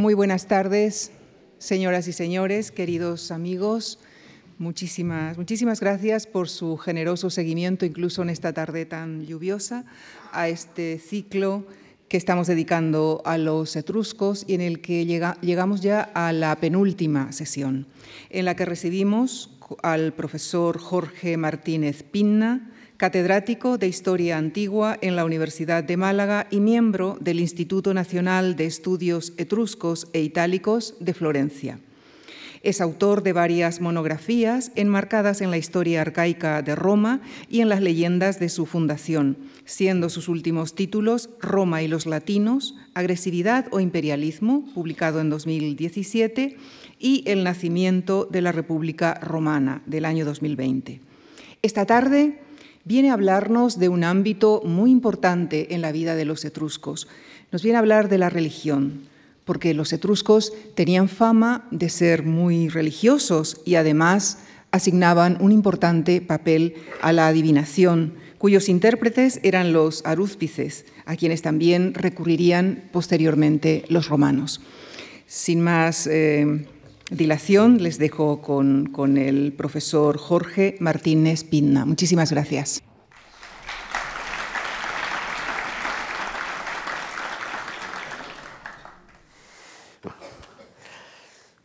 [0.00, 1.12] Muy buenas tardes,
[1.58, 3.98] señoras y señores, queridos amigos.
[4.56, 9.84] Muchísimas, muchísimas gracias por su generoso seguimiento, incluso en esta tarde tan lluviosa,
[10.32, 11.66] a este ciclo
[12.08, 17.30] que estamos dedicando a los etruscos y en el que llegamos ya a la penúltima
[17.32, 17.86] sesión,
[18.30, 19.50] en la que recibimos
[19.82, 26.60] al profesor Jorge Martínez Pinna, catedrático de Historia Antigua en la Universidad de Málaga y
[26.60, 31.78] miembro del Instituto Nacional de Estudios Etruscos e Itálicos de Florencia.
[32.62, 37.80] Es autor de varias monografías enmarcadas en la historia arcaica de Roma y en las
[37.80, 44.68] leyendas de su fundación, siendo sus últimos títulos Roma y los latinos, Agresividad o Imperialismo,
[44.74, 46.58] publicado en 2017,
[46.98, 51.00] y El nacimiento de la República Romana, del año 2020.
[51.62, 52.40] Esta tarde
[52.84, 57.08] viene a hablarnos de un ámbito muy importante en la vida de los etruscos.
[57.52, 59.02] Nos viene a hablar de la religión,
[59.44, 64.38] porque los etruscos tenían fama de ser muy religiosos y además
[64.70, 71.94] asignaban un importante papel a la adivinación, cuyos intérpretes eran los arúspices, a quienes también
[71.94, 74.60] recurrirían posteriormente los romanos.
[75.26, 76.66] Sin más eh,
[77.10, 81.84] dilación, les dejo con, el profesor Jorge Martínez Pinna.
[81.84, 82.82] Muchísimas gracias.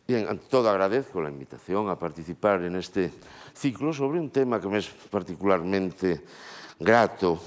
[0.08, 3.10] Bien, ante todo agradezco la invitación a participar en este
[3.52, 6.22] ciclo sobre un tema que me es particularmente
[6.78, 7.40] grato,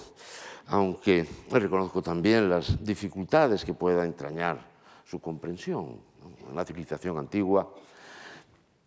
[0.68, 4.60] aunque reconozco también las dificultades que pueda entrañar
[5.06, 6.02] su comprensión.
[6.54, 7.72] La civilización antigua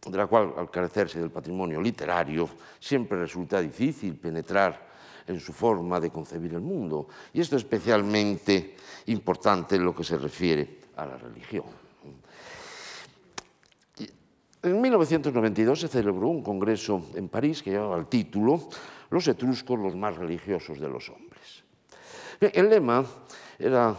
[0.06, 2.48] de la cual, al carecerse del patrimonio literario,
[2.80, 4.90] siempre resulta difícil penetrar
[5.26, 7.06] en su forma de concebir el mundo.
[7.32, 8.74] Y esto es especialmente
[9.06, 11.64] importante en lo que se refiere a la religión.
[14.62, 18.68] En 1992 se celebró un congreso en París que llevaba el título
[19.10, 21.64] Los etruscos, los más religiosos de los hombres.
[22.40, 23.04] El lema
[23.58, 23.94] era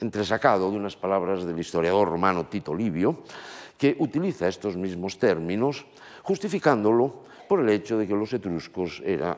[0.00, 3.22] entresacado de unas palabras del historiador romano Tito Livio,
[3.78, 5.86] que utiliza estos mismos términos,
[6.22, 9.36] justificándolo por el hecho de que los etruscos era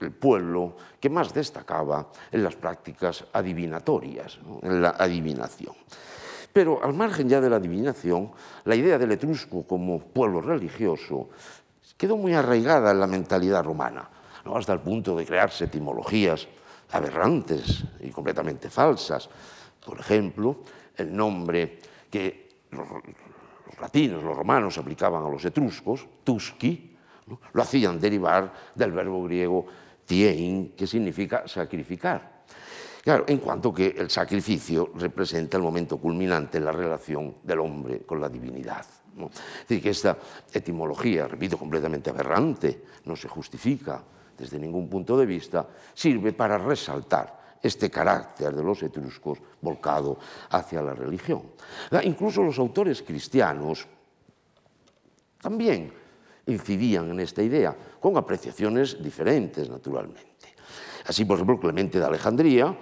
[0.00, 5.74] el pueblo que más destacaba en las prácticas adivinatorias, en la adivinación.
[6.52, 8.30] Pero al margen ya de la adivinación,
[8.64, 11.28] la idea del etrusco como pueblo religioso
[11.96, 14.08] quedó muy arraigada en la mentalidad romana,
[14.54, 16.48] hasta el punto de crearse etimologías
[16.92, 19.28] aberrantes y completamente falsas.
[19.84, 20.62] Por ejemplo,
[20.96, 21.78] el nombre
[22.10, 22.88] que los
[23.80, 26.96] latinos, los romanos aplicaban a los etruscos, tusci,
[27.52, 29.66] lo hacían derivar del verbo griego
[30.04, 32.38] tiein, que significa sacrificar.
[33.02, 38.00] Claro, en cuanto que el sacrificio representa el momento culminante en la relación del hombre
[38.00, 38.84] con la divinidad.
[39.18, 40.16] Es decir, que esta
[40.52, 44.02] etimología, repito, completamente aberrante, no se justifica
[44.36, 50.18] desde ningún punto de vista, sirve para resaltar este carácter de los etruscos volcado
[50.50, 51.42] hacia la religión.
[52.02, 53.86] Incluso los autores cristianos
[55.40, 55.92] también
[56.46, 60.54] incidían en esta idea, con apreciaciones diferentes, naturalmente.
[61.06, 62.76] Así, por ejemplo, Clemente de Alejandría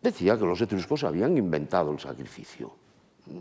[0.00, 2.74] decía que los etruscos habían inventado el sacrificio,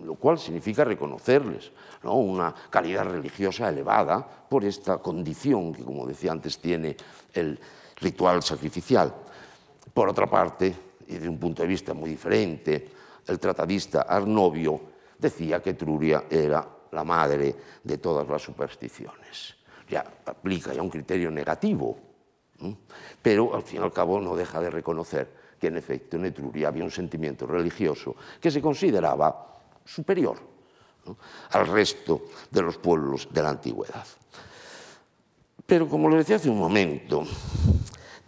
[0.06, 1.72] lo cual significa reconocerles
[2.04, 6.96] una calidad religiosa elevada por esta condición que, como decía antes, tiene
[7.34, 7.60] el
[7.98, 9.14] ritual sacrificial.
[9.94, 10.74] Por otra parte,
[11.08, 12.90] y desde un punto de vista muy diferente,
[13.28, 14.82] el tratadista Arnovio
[15.18, 19.56] decía que Etruria era la madre de todas las supersticiones.
[19.90, 21.98] Ya aplica ya un criterio negativo,
[23.22, 26.70] pero al fin y al cabo no deja de reconocer que en efecto en Etruria
[26.70, 30.38] había un sentimiento religioso que se consideraba superior
[31.52, 34.06] al resto de los pueblos de la antigüedad.
[35.66, 37.24] Pero como lo decía hace un momento,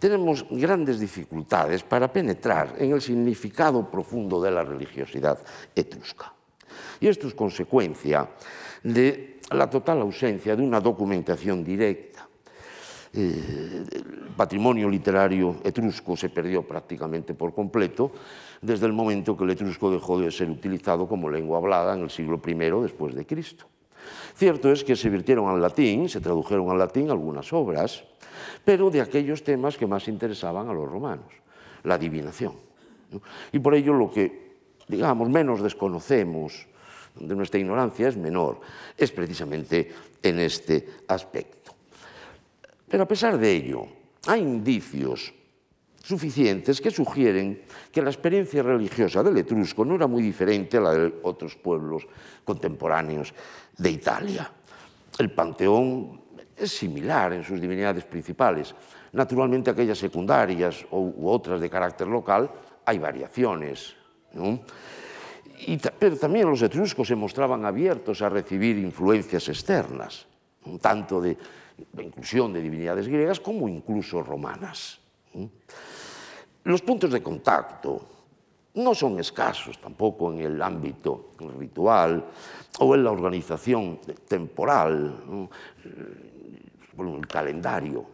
[0.04, 5.38] tenemos grandes dificultades para penetrar en el significado profundo de la religiosidad
[5.74, 6.30] etrusca.
[7.00, 8.28] Y esto es consecuencia
[8.82, 12.28] de la total ausencia de una documentación directa.
[13.14, 18.12] Eh, el patrimonio literario etrusco se perdió prácticamente por completo
[18.60, 22.10] desde el momento que el etrusco dejó de ser utilizado como lengua hablada en el
[22.10, 22.52] siglo I
[22.82, 23.64] después de Cristo.
[24.36, 28.04] Cierto es que se virtieron al latín, se tradujeron al latín algunas obras,
[28.64, 31.32] pero de aquellos temas que más interesaban a los romanos,
[31.84, 32.54] la adivinación.
[33.52, 34.56] Y por ello lo que,
[34.88, 36.66] digamos, menos desconocemos,
[37.14, 38.60] donde nuestra ignorancia es menor,
[38.96, 39.92] es precisamente
[40.22, 41.72] en este aspecto.
[42.88, 43.86] Pero a pesar de ello,
[44.26, 45.32] hay indicios
[46.02, 50.92] suficientes que sugieren que la experiencia religiosa del etrusco no era muy diferente a la
[50.92, 52.06] de otros pueblos
[52.44, 53.32] contemporáneos
[53.76, 54.50] de Italia.
[55.18, 56.20] El panteón
[56.56, 58.74] es similar en sus divinidades principales.
[59.12, 62.50] Naturalmente aquellas secundarias u otras de carácter local
[62.84, 63.94] hay variaciones.
[65.66, 70.26] Y, pero también los etruscos se mostraban abiertos a recibir influencias externas,
[70.80, 71.36] tanto de
[71.92, 75.00] la inclusión de divinidades griegas como incluso romanas.
[76.64, 78.13] Los puntos de contacto
[78.74, 82.24] no son escasos tampoco en el ámbito ritual
[82.80, 85.50] o en la organización temporal, ¿no?
[87.16, 88.04] el calendario.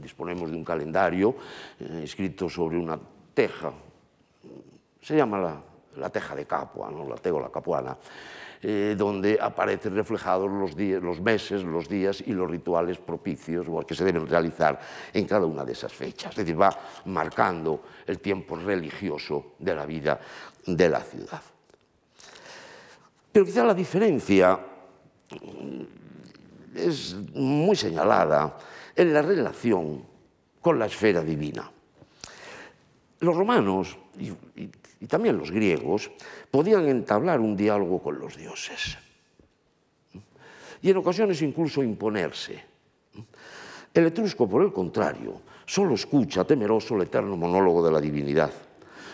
[0.00, 1.36] Disponemos de un calendario
[1.80, 2.98] eh, escrito sobre una
[3.32, 3.72] teja,
[5.00, 5.62] se llama la,
[5.96, 7.08] la teja de Capua, ¿no?
[7.08, 7.96] la tegola capuana,
[8.66, 13.94] eh, donde aparecen reflejados los, días, los meses, los días y los rituales propicios que
[13.94, 14.80] se deben realizar
[15.12, 16.30] en cada una de esas fechas.
[16.30, 16.74] Es decir, va
[17.04, 20.18] marcando el tiempo religioso de la vida
[20.64, 21.42] de la ciudad.
[23.30, 24.58] Pero quizá la diferencia
[25.28, 25.82] mm,
[26.74, 28.56] es muy señalada
[28.96, 30.02] en la relación
[30.62, 31.70] con la esfera divina.
[33.20, 34.32] Los romanos y,
[35.04, 36.10] y también los griegos
[36.50, 38.96] podían entablar un diálogo con los dioses
[40.80, 42.62] y en ocasiones incluso imponerse.
[43.92, 48.52] El etrusco, por el contrario, solo escucha temeroso el eterno monólogo de la divinidad.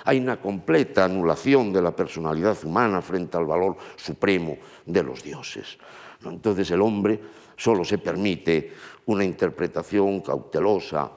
[0.04, 5.76] Hay una completa anulación de la personalidad humana frente al valor supremo de los dioses.
[6.24, 7.20] Entonces el hombre
[7.56, 8.72] solo se permite
[9.06, 11.10] una interpretación cautelosa,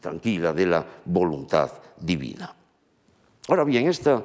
[0.00, 2.63] tranquila de la voluntad divina.
[3.48, 4.24] Ahora bien, esta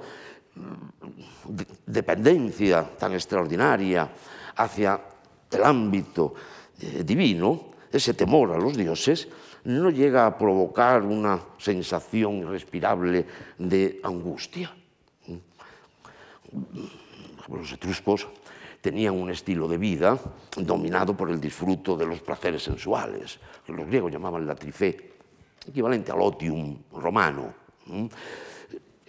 [1.86, 4.10] dependencia tan extraordinaria
[4.56, 5.00] hacia
[5.52, 6.34] el ámbito
[6.80, 9.28] eh, divino, ese temor a los dioses,
[9.66, 13.26] no llega a provocar una sensación irrespirable
[13.58, 14.74] de angustia.
[17.50, 18.28] Los etruscos
[18.80, 20.18] tenían un estilo de vida
[20.56, 25.14] dominado por el disfruto de los placeres sensuales, que los griegos llamaban la trifé,
[25.68, 27.54] equivalente al otium romano.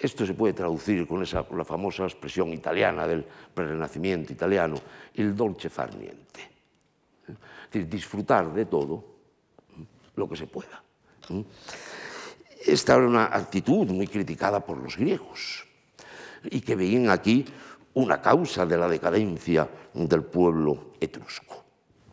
[0.00, 4.80] Esto se puede traducir con, la famosa expresión italiana del prerenacimiento italiano,
[5.14, 6.40] il dolce far niente.
[7.28, 9.04] Es decir, disfrutar de todo
[10.16, 10.82] lo que se pueda.
[12.64, 15.66] Esta era una actitud muy criticada por los griegos
[16.44, 17.44] y que veían aquí
[17.92, 21.62] una causa de la decadencia del pueblo etrusco.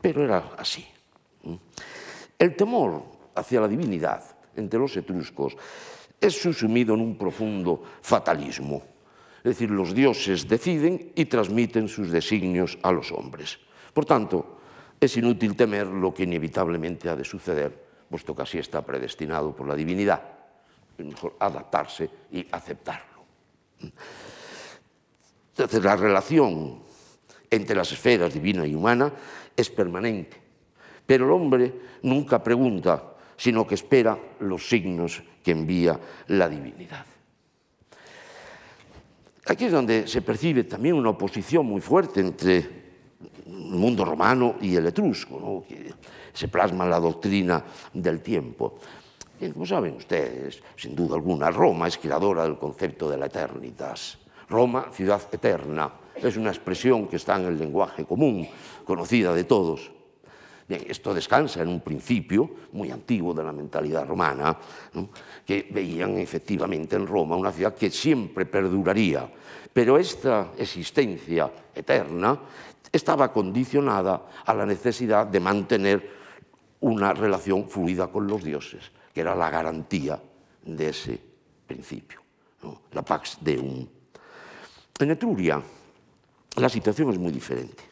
[0.02, 0.86] Pero era así.
[2.38, 4.24] El temor hacia la divinidad
[4.58, 5.56] entre los etruscos
[6.20, 8.82] es subsumido en un profundo fatalismo.
[9.38, 13.60] Es decir, los dioses deciden y transmiten sus designios a los hombres.
[13.94, 14.58] Por tanto,
[15.00, 17.72] es inútil temer lo que inevitablemente ha de suceder,
[18.10, 20.22] puesto que así está predestinado por la divinidad.
[20.98, 23.24] Es mejor adaptarse y aceptarlo.
[25.50, 26.80] Entonces, la relación
[27.50, 29.14] entre las esferas divina y humana
[29.56, 30.38] es permanente,
[31.06, 35.98] pero el hombre nunca pregunta, sino que espera los signos que envía
[36.28, 37.06] la divinidad.
[39.46, 44.76] Aquí es donde se percibe también una oposición muy fuerte entre el mundo romano y
[44.76, 45.94] el etrusco, que
[46.34, 47.64] se plasma la doctrina
[47.94, 48.78] del tiempo.
[49.40, 54.18] Y como saben ustedes, sin duda alguna, Roma es creadora del concepto de la eternitas.
[54.50, 58.46] Roma, ciudad eterna, es una expresión que está en el lenguaje común,
[58.84, 59.92] conocida de todos.
[60.68, 64.58] Bien, esto descansa en un principio muy antiguo de la mentalidad romana,
[65.46, 69.32] que veían efectivamente en Roma una ciudad que siempre perduraría,
[69.72, 72.38] pero esta existencia eterna
[72.92, 76.12] estaba condicionada a la necesidad de mantener
[76.82, 80.22] una relación fluida con los dioses, que era la garantía
[80.64, 81.18] de ese
[81.66, 82.20] principio,
[82.92, 83.88] la pax deum.
[85.00, 85.62] En Etruria
[86.58, 87.84] la situación es muy diferente.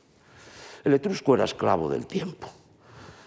[0.83, 2.49] El etrusco era esclavo del tiempo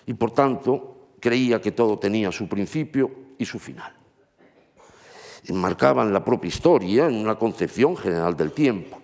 [0.09, 3.93] y por tanto creía que todo tenía su principio y su final.
[5.45, 8.99] Enmarcaban la propia historia en una concepción general del tiempo.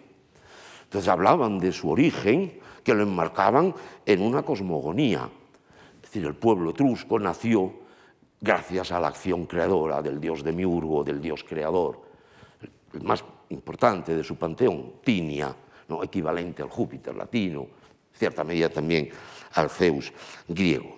[0.84, 3.74] Entonces hablaban de su origen, que lo enmarcaban
[4.06, 5.28] en una cosmogonía.
[5.96, 7.70] Es decir, el pueblo etrusco nació
[8.40, 12.00] gracias a la acción creadora del dios Demiurgo, del dios creador,
[12.94, 15.54] el más importante de su panteón, Tinia,
[15.86, 16.02] ¿no?
[16.02, 17.66] equivalente al Júpiter latino,
[18.14, 19.10] cierta medida también
[19.52, 20.12] al Zeus
[20.48, 20.96] griego.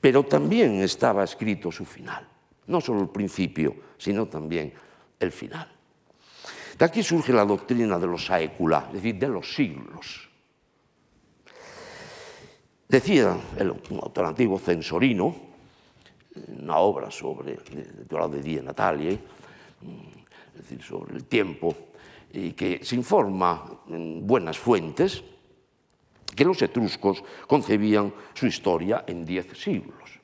[0.00, 2.26] Pero también estaba escrito su final,
[2.66, 4.72] no solo el principio, sino también
[5.18, 5.68] el final.
[6.78, 10.28] De aquí surge la doctrina de los saecula, es decir, de los siglos.
[12.88, 15.34] Decía el autor antiguo Censorino,
[16.60, 19.18] una obra sobre, titulado de Día Natalie,
[20.54, 21.74] es decir, sobre el tiempo,
[22.32, 25.24] y que se informa en buenas fuentes
[26.34, 30.18] que los etruscos concebían su historia en diez siglos.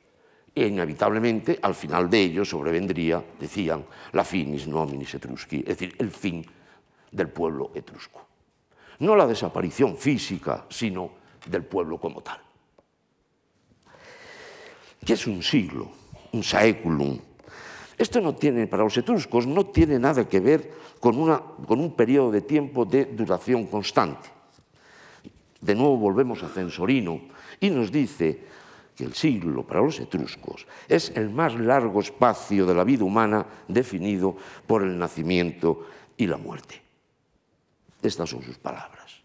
[0.55, 6.11] E inevitablemente, al final de ellos sobrevendría, decían, la finis nominis etrusci, es decir, el
[6.11, 6.47] fin
[7.11, 8.23] del pueblo etrusco.
[9.01, 11.11] No la desaparición física, sino
[11.47, 12.39] del pueblo como tal.
[15.05, 15.91] ¿Qué es un siglo?
[16.33, 17.19] Un saeculum.
[17.99, 20.71] Esto no tiene, para los etruscos, no tiene nada que ver
[21.01, 24.34] con, una, con un periodo de tiempo de duración constante.
[25.65, 27.23] De nuevo volvemos a Censorino
[27.59, 28.39] y nos dice
[28.95, 33.47] que el siglo para los etruscos es el más largo espacio de la vida humana
[33.67, 35.87] definido por el nacimiento
[36.19, 36.83] y la muerte.
[38.03, 39.23] Estas son sus palabras.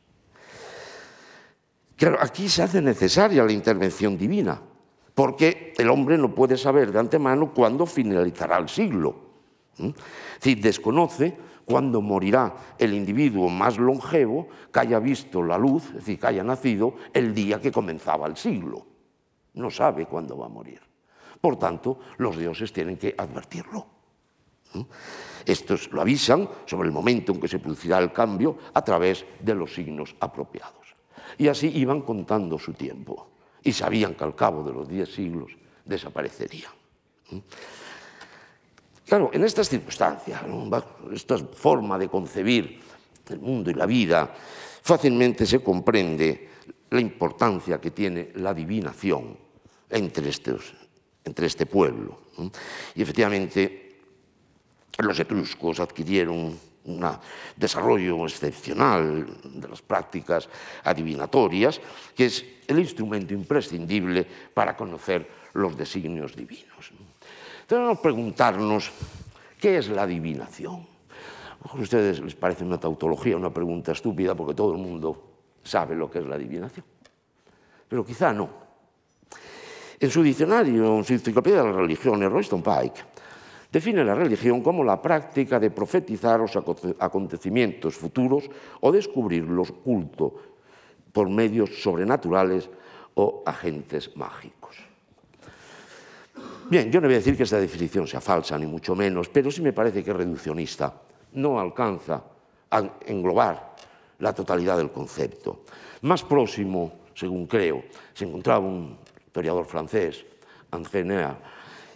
[1.98, 4.62] Claro, aquí se hace necesaria la intervención divina,
[5.14, 9.14] porque el hombre no puede saber de antemano cuándo finalizará el siglo.
[9.78, 9.94] Es
[10.40, 16.20] decir, desconoce cuándo morirá el individuo más longevo que haya visto la luz, es decir,
[16.20, 18.88] que haya nacido el día que comenzaba el siglo.
[19.54, 20.82] No sabe cuándo va a morir.
[21.40, 23.86] Por tanto, los dioses tienen que advertirlo.
[25.46, 29.54] Estos lo avisan sobre el momento en que se producirá el cambio a través de
[29.54, 30.96] los signos apropiados.
[31.38, 33.30] Y así iban contando su tiempo
[33.64, 35.52] y sabían que al cabo de los diez siglos
[35.86, 36.70] desaparecería.
[39.10, 40.40] Claro, en estas circunstancias,
[41.12, 42.80] esta forma de concebir
[43.28, 44.32] el mundo y la vida,
[44.84, 46.48] fácilmente se comprende
[46.92, 49.36] la importancia que tiene la adivinación
[49.90, 52.22] entre, este pueblo.
[52.94, 53.98] Y efectivamente,
[55.00, 57.18] los etruscos adquirieron un
[57.56, 60.48] desarrollo excepcional de las prácticas
[60.84, 61.82] adivinatorias,
[62.16, 64.24] que es el instrumento imprescindible
[64.54, 66.94] para conocer los designios divinos.
[67.70, 68.92] Que preguntarnos
[69.60, 70.88] qué es la adivinación.
[71.70, 75.24] A ustedes les parece una tautología, una pregunta estúpida, porque todo el mundo
[75.62, 76.86] sabe lo que es la adivinación.
[77.88, 78.50] Pero quizá no.
[80.00, 83.02] En su diccionario, en su enciclopedia de la religión, Royston Pike
[83.72, 88.50] define la religión como la práctica de profetizar los acontecimientos futuros
[88.82, 90.34] o descubrirlos culto
[91.12, 92.68] por medios sobrenaturales
[93.14, 94.89] o agentes mágicos.
[96.70, 99.50] Bien, yo no voy a decir que esta definición sea falsa, ni mucho menos, pero
[99.50, 101.02] sí me parece que es reduccionista.
[101.34, 102.24] No alcanza
[102.70, 103.76] a englobar
[104.20, 105.64] la totalidad del concepto.
[106.04, 110.24] Más próximo, según creo, se encontraba un historiador francés,
[110.70, 111.40] André Nea,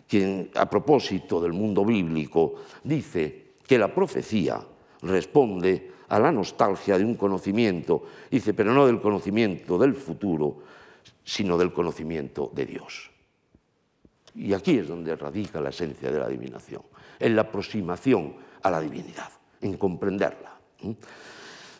[0.08, 4.60] quien a propósito del mundo bíblico dice que la profecía
[5.04, 10.64] responde a la nostalgia de un conocimiento, dice, pero no del conocimiento del futuro,
[11.24, 13.13] sino del conocimiento de Dios.
[14.36, 16.82] Y aquí es donde radica la esencia de la adivinación,
[17.20, 19.30] en la aproximación a la divinidad,
[19.62, 20.58] en comprenderla.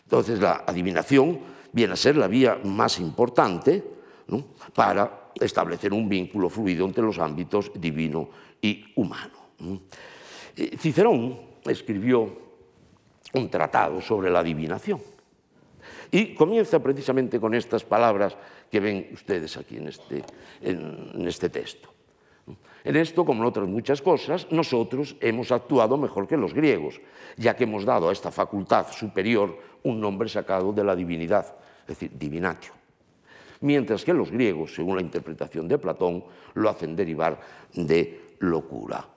[0.04, 1.40] Entonces la adivinación
[1.72, 3.82] viene a ser la vía más importante
[4.74, 8.28] para establecer un vínculo fluido entre los ámbitos divino
[8.62, 9.50] y humano.
[10.56, 12.44] Eh, Cicerón escribió
[13.34, 15.00] un tratado sobre la adivinación
[16.10, 18.36] y comienza precisamente con estas palabras
[18.70, 20.24] que ven ustedes aquí en este,
[20.62, 21.93] en este texto.
[22.84, 27.00] En esto, como en otras muchas cosas, nosotros hemos actuado mejor que los griegos,
[27.36, 31.86] ya que hemos dado a esta facultad superior un nombre sacado de la divinidad, es
[31.86, 32.72] decir, divinatio.
[33.62, 37.40] Mientras que los griegos, según la interpretación de Platón, lo hacen derivar
[37.72, 39.08] de locura.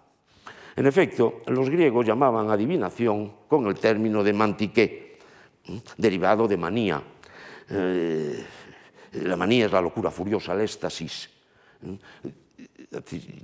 [0.73, 5.19] En efecto, los griegos llamaban adivinación con el término de mantiqué,
[5.97, 7.03] derivado de manía.
[7.69, 8.45] Eh,
[9.11, 11.29] la manía es la locura furiosa, el éxtasis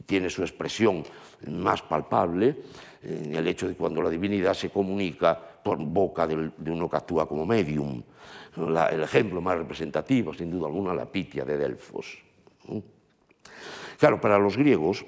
[0.05, 1.03] tiene su expresión
[1.47, 2.55] más palpable
[3.01, 7.27] en el hecho de cuando la divinidad se comunica por boca de uno que actúa
[7.27, 8.01] como medium.
[8.57, 12.17] el ejemplo más representativo, sin duda alguna, la Pitia de Delfos.
[13.97, 15.05] Claro, para los griegos,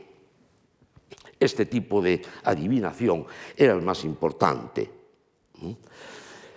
[1.39, 3.25] este tipo de adivinación
[3.55, 4.89] era el más importante.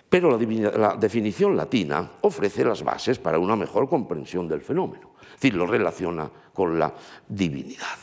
[0.09, 5.08] Pero la, definición latina ofrece las bases para una mejor comprensión del fenómeno,
[5.39, 6.93] es decir, lo relaciona con la
[7.29, 7.95] divinidad.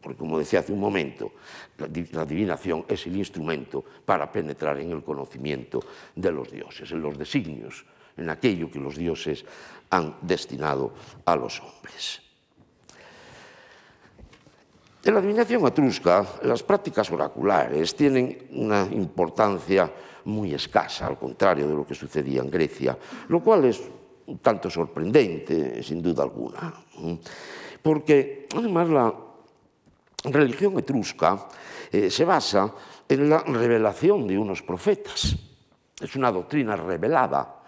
[0.00, 1.32] Porque como decía hace un momento,
[1.76, 5.84] la, adivinación es el instrumento para penetrar en el conocimiento
[6.16, 7.84] de los dioses, en los designios,
[8.16, 9.44] en aquello que los dioses
[9.90, 10.94] han destinado
[11.26, 12.22] a los hombres.
[15.04, 19.92] En la adivinación etrusca, las prácticas oraculares tienen una importancia
[20.24, 22.96] muy escasa, al contrario de lo que sucedía en Grecia,
[23.28, 23.82] lo cual es
[24.26, 26.72] un tanto sorprendente, sin duda alguna,
[27.82, 29.14] porque además la
[30.24, 31.48] religión etrusca
[31.92, 32.72] eh, se basa
[33.08, 35.36] en la revelación de unos profetas.
[36.00, 37.62] Es una doctrina revelada,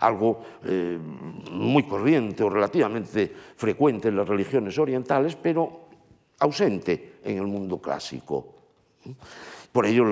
[0.00, 0.98] algo eh,
[1.50, 5.88] muy corriente o relativamente frecuente en las religiones orientales, pero
[6.38, 8.54] ausente en el mundo clásico.
[9.72, 10.04] Por ello,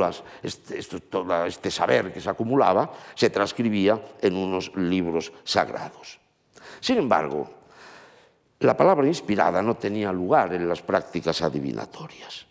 [0.42, 6.20] este, todo este saber que se acumulaba se transcribía en unos libros sagrados.
[6.80, 7.50] Sin embargo,
[8.60, 12.46] la palabra inspirada no tenía lugar en las prácticas adivinatorias,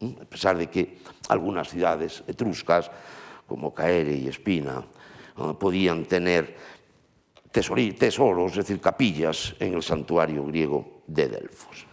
[0.00, 2.90] a pesar de que algunas ciudades etruscas,
[3.46, 4.84] como Caere y Espina,
[5.58, 6.56] podían tener
[7.50, 11.86] tesoros, es decir, capillas en el santuario griego de Delfos.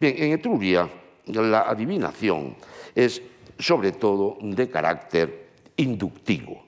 [0.00, 0.88] Bien, en Etruria
[1.26, 2.56] la adivinación
[2.94, 3.22] es
[3.58, 6.64] sobre todo de carácter inductivo.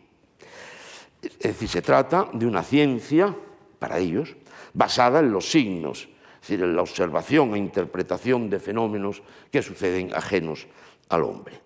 [1.22, 3.34] Es decir, se trata de una ciencia,
[3.78, 4.36] para ellos,
[4.74, 10.14] basada en los signos, es decir, en la observación e interpretación de fenómenos que suceden
[10.14, 10.66] ajenos
[11.08, 11.60] al hombre.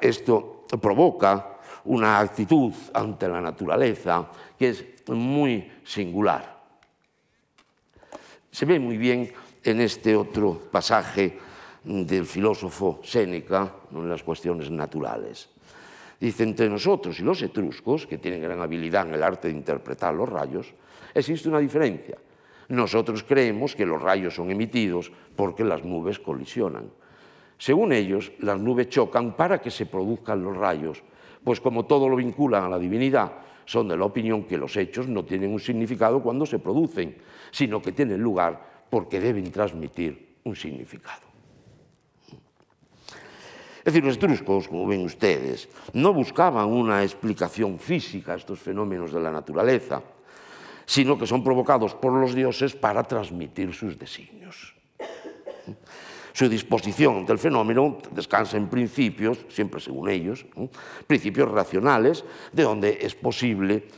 [0.00, 6.60] Esto provoca una actitud ante la naturaleza que es muy singular.
[8.50, 9.32] Se ve muy bien
[9.64, 11.38] en este otro pasaje
[11.84, 15.48] del filósofo Séneca en las cuestiones naturales.
[16.20, 20.12] Dice, entre nosotros y los etruscos, que tienen gran habilidad en el arte de interpretar
[20.12, 20.74] los rayos,
[21.14, 22.18] existe una diferencia.
[22.68, 26.90] Nosotros creemos que los rayos son emitidos porque las nubes colisionan.
[27.56, 31.02] Según ellos, las nubes chocan para que se produzcan los rayos,
[31.42, 33.32] pues como todo lo vinculan a la divinidad,
[33.64, 37.16] son de la opinión que los hechos no tienen un significado cuando se producen,
[37.50, 41.29] sino que tienen lugar porque deben transmitir un significado.
[43.90, 49.10] Es decir, los etruscos, como ven ustedes, no buscaban una explicación física a estos fenómenos
[49.12, 50.00] de la naturaleza,
[50.86, 54.76] sino que son provocados por los dioses para transmitir sus designios.
[56.32, 60.46] Su disposición del fenómeno descansa en principios, siempre según ellos,
[61.08, 63.88] principios racionales, de donde es posible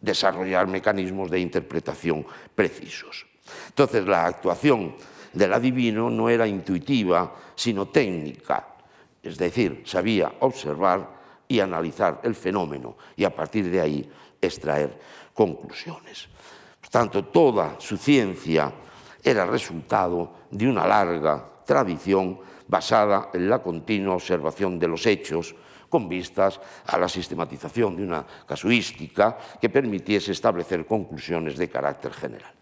[0.00, 3.26] desarrollar mecanismos de interpretación precisos.
[3.68, 4.96] Entonces, la actuación
[5.32, 8.70] del adivino no era intuitiva, sino técnica,
[9.22, 14.98] es decir, sabía observar y analizar el fenómeno y a partir de ahí extraer
[15.34, 16.28] conclusiones.
[16.80, 18.72] Por tanto, toda su ciencia
[19.22, 25.54] era resultado de una larga tradición basada en la continua observación de los hechos
[25.88, 32.52] con vistas a la sistematización de una casuística que permitiese establecer conclusiones de carácter general.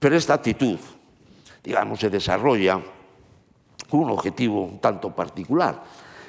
[0.00, 0.78] Pero esta actitud,
[1.62, 2.80] digamos, se desarrolla
[3.88, 5.82] con un objetivo un tanto particular.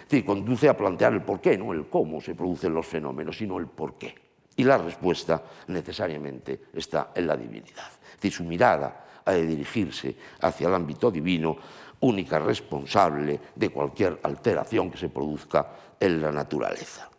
[0.10, 3.58] Es conduce a plantear el por qué, no el cómo se producen los fenómenos, sino
[3.58, 4.15] el por qué.
[4.56, 7.91] Y la respuesta necesariamente está en la divinidad.
[8.20, 11.58] Es su mirada ha de dirigirse hacia el ámbito divino,
[12.00, 15.67] única responsable de cualquier alteración que se produzca
[16.00, 17.10] en la naturaleza.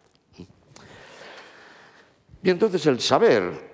[2.43, 3.68] Y entonces el saber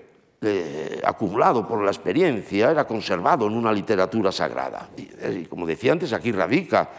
[0.44, 4.90] eh, acumulado por la experiencia era conservado en una literatura sagrada.
[4.96, 6.90] Eh, y, como decía antes, aquí radica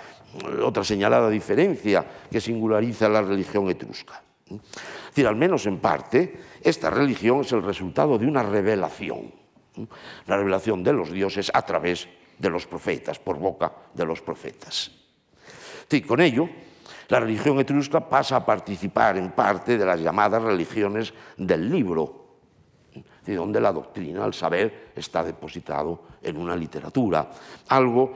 [0.64, 4.22] otra señalada diferencia que singulariza la religión etrusca.
[5.16, 9.32] Es al menos en parte, esta religión es el resultado de una revelación,
[10.28, 14.92] la revelación de los dioses a través de los profetas, por boca de los profetas.
[15.90, 16.50] Y con ello,
[17.08, 22.25] la religión etrusca pasa a participar en parte de las llamadas religiones del libro,
[23.26, 27.30] de donde la doctrina, el saber, está depositado en una literatura,
[27.70, 28.14] algo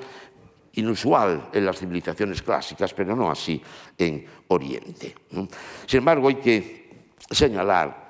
[0.73, 3.61] inusual en las civilizaciones clásicas, pero no así
[3.97, 5.15] en Oriente.
[5.85, 6.89] Sin embargo, hay que
[7.29, 8.09] señalar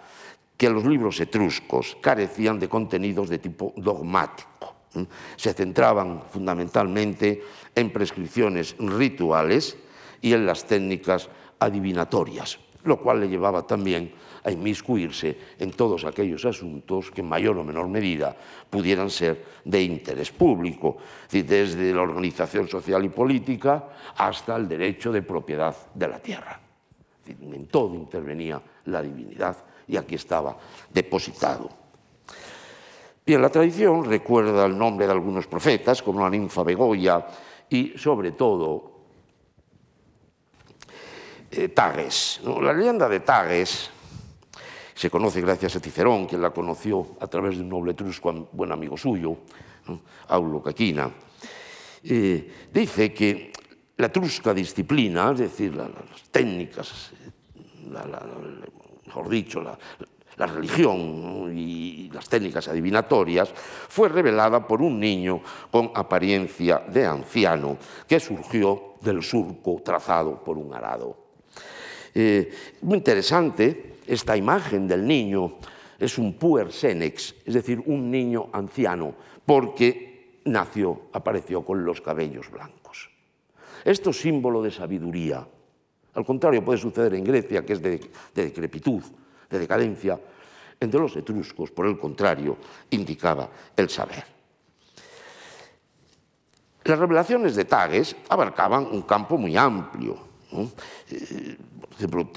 [0.58, 4.76] que los libros etruscos carecían de contenidos de tipo dogmático.
[5.38, 7.42] Se centraban fundamentalmente
[7.74, 9.78] en prescripciones rituales
[10.22, 16.46] y en las técnicas adivinatorias, lo cual le llevaba también a inmiscuirse en todos aquellos
[16.46, 18.36] asuntos que en mayor o menor medida
[18.70, 20.98] pudieran ser de interés público,
[21.30, 26.60] desde la organización social y política hasta el derecho de propiedad de la tierra.
[27.28, 29.58] En todo intervenía la divinidad
[29.88, 30.58] y aquí estaba
[30.90, 31.70] depositado.
[33.26, 37.28] Bien, la tradición recuerda el nombre de algunos profetas, como la ninfa Begoya
[37.70, 38.92] y, sobre todo,
[41.52, 42.42] eh, Tages.
[42.44, 43.92] La leyenda de Tages
[45.00, 48.70] se conoce gracias a Cicerón, quien la conoció a través de un noble etrusco, buen
[48.70, 49.38] amigo suyo,
[50.28, 51.10] Aulo Caquina.
[52.04, 53.54] Eh, dice que
[53.96, 55.88] la etrusca disciplina, es decir, las
[56.30, 57.12] técnicas,
[59.06, 59.80] mejor dicho, la,
[60.36, 65.40] la religión y las técnicas adivinatorias, fue revelada por un niño
[65.72, 71.16] con apariencia de anciano que surgió del surco trazado por un arado.
[72.14, 75.58] Eh, muy interesante esta imagen del niño,
[76.00, 79.14] es un puer senex, es decir, un niño anciano,
[79.46, 83.10] porque nació, apareció con los cabellos blancos.
[83.86, 85.48] Esto es símbolo de sabiduría.
[86.16, 88.00] Al contrario, puede suceder en Grecia, que es de,
[88.34, 89.04] de decrepitud,
[89.50, 90.20] de decadencia.
[90.80, 92.58] Entre los etruscos, por el contrario,
[92.90, 94.24] indicaba el saber.
[96.84, 100.29] Las revelaciones de Tages abarcaban un campo muy amplio.
[100.52, 102.30] Eh, por ejemplo,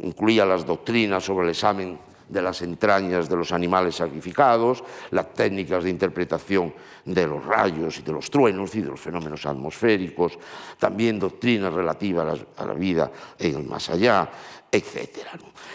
[0.00, 1.98] incluía las doctrinas sobre el examen
[2.30, 6.72] de las entrañas de los animales sacrificados, las técnicas de interpretación
[7.04, 10.38] de los rayos y de los truenos y de los fenómenos atmosféricos,
[10.78, 14.30] también doctrinas relativas a la vida en el más allá,
[14.70, 15.26] etc.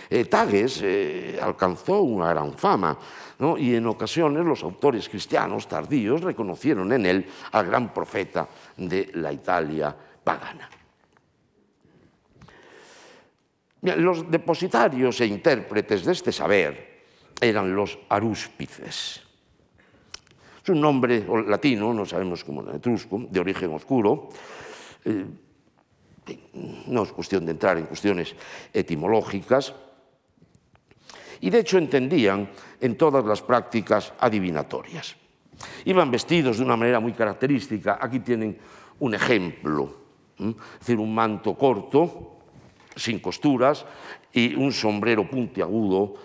[0.10, 2.98] Eh, Tages eh, alcanzó una gran fama
[3.58, 8.48] y en ocasiones los autores cristianos tardíos reconocieron en él al gran profeta
[8.78, 10.70] de la Italia pagana.
[13.86, 17.06] Los depositarios e intérpretes de este saber
[17.40, 19.22] eran los arúspices.
[20.64, 24.30] Es un nombre latino, no sabemos cómo etrusco, de origen oscuro.
[25.06, 25.26] Eh,
[26.88, 28.34] no es cuestión de entrar en cuestiones
[28.74, 29.76] etimológicas.
[31.42, 32.50] Y de hecho entendían
[32.82, 35.16] en todas las prácticas adivinatorias.
[35.86, 38.00] Iban vestidos de una manera muy característica.
[38.02, 38.58] Aquí tienen
[39.00, 39.96] un ejemplo,
[40.40, 42.35] es decir, un manto corto,
[42.96, 43.86] sin costuras
[44.34, 46.16] y un sombrero puntiagudo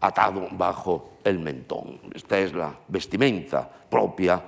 [0.00, 2.00] atado bajo el mentón.
[2.14, 4.42] Esta es la vestimenta propia,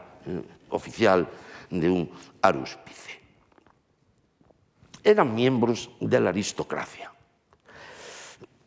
[0.70, 1.28] oficial,
[1.70, 3.20] de un arúspice.
[5.02, 7.11] Eran miembros de la aristocracia.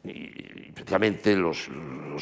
[0.04, 1.70] Y especialmente los,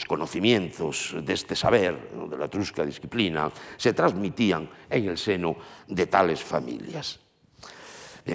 [0.08, 5.56] conocimientos de este saber, de la etrusca disciplina, se transmitían en el seno
[5.88, 7.20] de tales familias.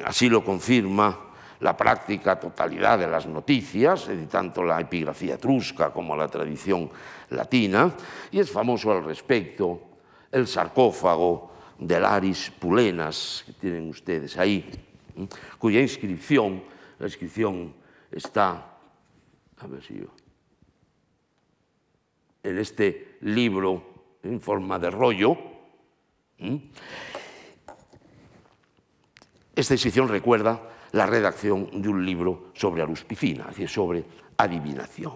[0.05, 1.28] Así lo confirma
[1.61, 6.91] la práctica totalidad de las noticias, tanto la epigrafía etrusca como la tradición
[7.31, 7.93] latina,
[8.31, 9.83] y es famoso al respecto
[10.31, 14.71] el sarcófago de Laris Pulenas, que tienen ustedes ahí,
[15.59, 16.63] cuya inscripción,
[16.99, 17.75] la inscripción
[18.11, 18.79] está,
[19.59, 20.07] a ver si yo,
[22.43, 23.83] en este libro
[24.23, 25.37] en forma de rollo,
[29.55, 30.61] esta inscripción recuerda
[30.99, 34.05] la redacción de un libro sobre aruspicina, es decir, sobre
[34.37, 35.15] adivinación.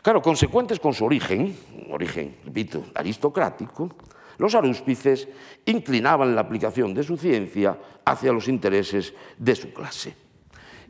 [0.00, 1.56] Claro, consecuentes con su origen,
[1.90, 3.90] origen, repito, aristocrático,
[4.38, 5.26] los arúspices
[5.64, 10.14] inclinaban la aplicación de su ciencia hacia los intereses de su clase.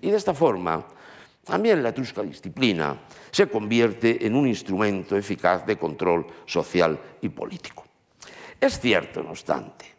[0.03, 0.85] Y de esta forma,
[1.42, 7.87] también la etrusca disciplina se convierte en un instrumento eficaz de control social y político.
[8.61, 9.95] Es cierto, no obstante,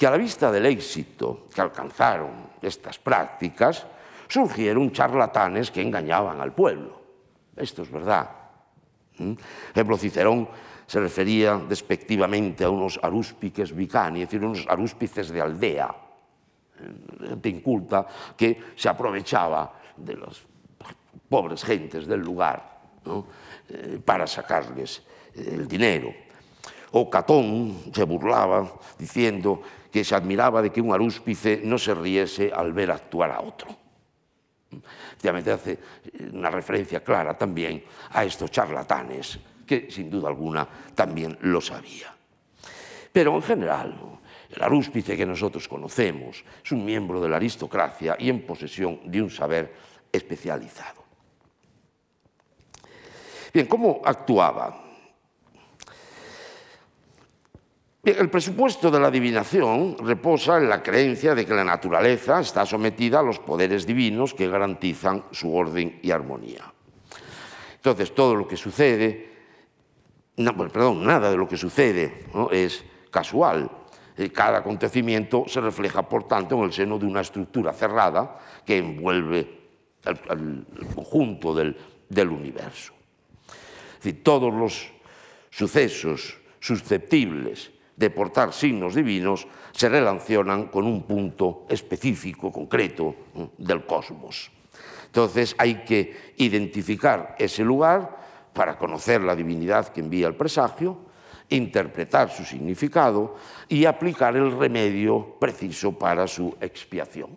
[0.00, 3.84] que a la vista del éxito que alcanzaron estas prácticas,
[4.26, 6.98] surgieron charlatanes que engañaban al pueblo.
[7.54, 8.30] Esto es verdad.
[9.18, 9.34] ¿Mm?
[9.74, 10.48] Ejemplo, Cicerón
[10.86, 15.94] se refería despectivamente a unos arúspiques vicani, es decir, unos arúspices de aldea,
[17.20, 20.40] gente inculta que se aprovechaba de las
[21.28, 22.80] pobres gentes del lugar
[23.68, 25.02] eh, para sacarles
[25.34, 26.10] el dinero.
[26.92, 28.66] O Catón se burlaba
[28.98, 33.40] diciendo que se admiraba de que un arúspice no se riese al ver actuar a
[33.40, 33.68] otro.
[34.70, 35.78] Efectivamente hace
[36.32, 42.14] una referencia clara también a estos charlatanes, que sin duda alguna también lo sabía.
[43.12, 43.98] Pero en general,
[44.50, 49.22] el arúspice que nosotros conocemos es un miembro de la aristocracia y en posesión de
[49.22, 49.74] un saber
[50.12, 51.04] especializado.
[53.52, 54.89] Bien, ¿cómo actuaba?
[58.18, 63.20] El presupuesto de la adivinación reposa en la creencia de que la naturaleza está sometida
[63.20, 66.72] a los poderes divinos que garantizan su orden y armonía.
[67.76, 69.30] Entonces, todo lo que sucede,
[70.38, 73.70] no, perdón, nada de lo que sucede es casual.
[74.16, 78.78] Eh, cada acontecimiento se refleja, por tanto, en el seno de una estructura cerrada que
[78.78, 79.60] envuelve
[80.04, 81.76] el, conjunto del,
[82.28, 82.92] universo.
[84.22, 84.90] Todos los
[85.50, 87.70] sucesos susceptibles
[88.00, 89.44] de portar signos divinos
[89.76, 94.50] se relacionan con un punto específico, concreto del cosmos.
[95.04, 98.16] Entonces hay que identificar ese lugar
[98.54, 100.96] para conocer la divinidad que envía el presagio,
[101.50, 103.36] interpretar su significado
[103.68, 107.36] y aplicar el remedio preciso para su expiación.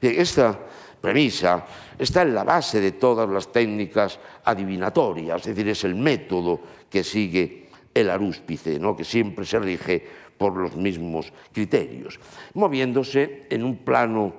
[0.00, 0.56] Esta
[1.00, 1.66] premisa
[1.98, 7.02] está en la base de todas las técnicas adivinatorias, es decir, es el método que
[7.02, 7.59] sigue
[7.94, 8.96] el arúspice, ¿no?
[8.96, 10.06] que siempre se rige
[10.38, 12.18] por los mismos criterios,
[12.54, 14.32] moviéndose en un plano,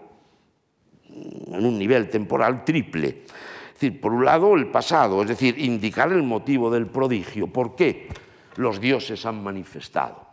[1.08, 3.24] en un nivel temporal triple.
[3.68, 7.76] Es decir, por un lado el pasado, es decir, indicar el motivo del prodigio, por
[7.76, 8.08] qué
[8.56, 10.26] los dioses han manifestado.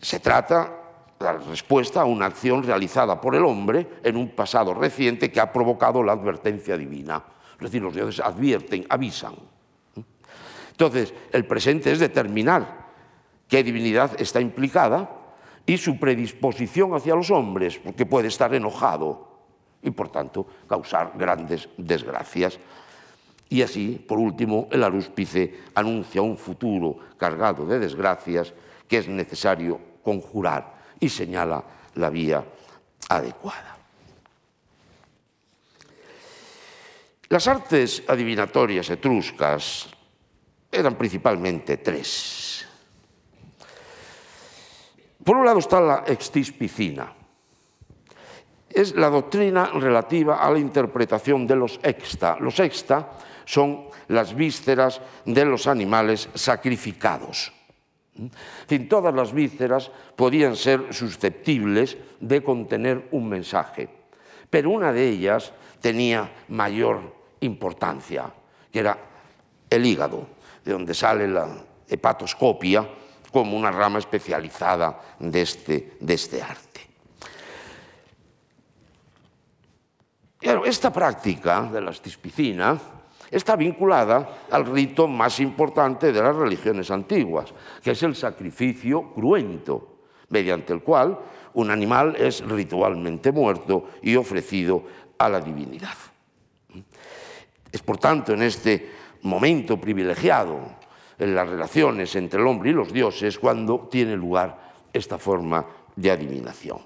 [0.00, 0.72] Se trata
[1.18, 5.52] la respuesta a una acción realizada por el hombre en un pasado reciente que ha
[5.52, 7.24] provocado la advertencia divina.
[7.54, 9.34] Es decir, los dioses advierten, avisan.
[10.76, 12.84] Entonces, el presente es determinar
[13.48, 15.08] qué divinidad está implicada
[15.64, 19.26] y su predisposición hacia los hombres, porque puede estar enojado
[19.82, 22.58] y, por tanto, causar grandes desgracias.
[23.48, 28.52] Y así, por último, el arúspice anuncia un futuro cargado de desgracias
[28.86, 32.44] que es necesario conjurar y señala la vía
[33.08, 33.78] adecuada.
[37.30, 39.95] Las artes adivinatorias etruscas
[40.76, 42.66] eran principalmente tres.
[45.24, 47.12] Por un lado está la extispicina.
[48.70, 52.36] Es la doctrina relativa a la interpretación de los exta.
[52.38, 53.10] Los exta
[53.44, 57.52] son las vísceras de los animales sacrificados.
[58.68, 63.88] En todas las vísceras podían ser susceptibles de contener un mensaje,
[64.48, 68.32] pero una de ellas tenía mayor importancia,
[68.72, 68.98] que era
[69.68, 70.35] el hígado,
[70.66, 71.48] de donde sale la
[71.88, 72.86] hepatoscopia
[73.30, 76.66] como una rama especializada de este, de este arte.
[80.64, 82.78] esta práctica de la astispicina
[83.30, 87.52] está vinculada al rito más importante de las religiones antiguas,
[87.82, 91.18] que es el sacrificio cruento, mediante el cual
[91.54, 94.84] un animal es ritualmente muerto y ofrecido
[95.18, 95.96] a la divinidad.
[97.72, 100.60] Es por tanto en este momento privilegiado
[101.18, 106.10] en las relaciones entre el hombre y los dioses cuando tiene lugar esta forma de
[106.10, 106.78] adivinación.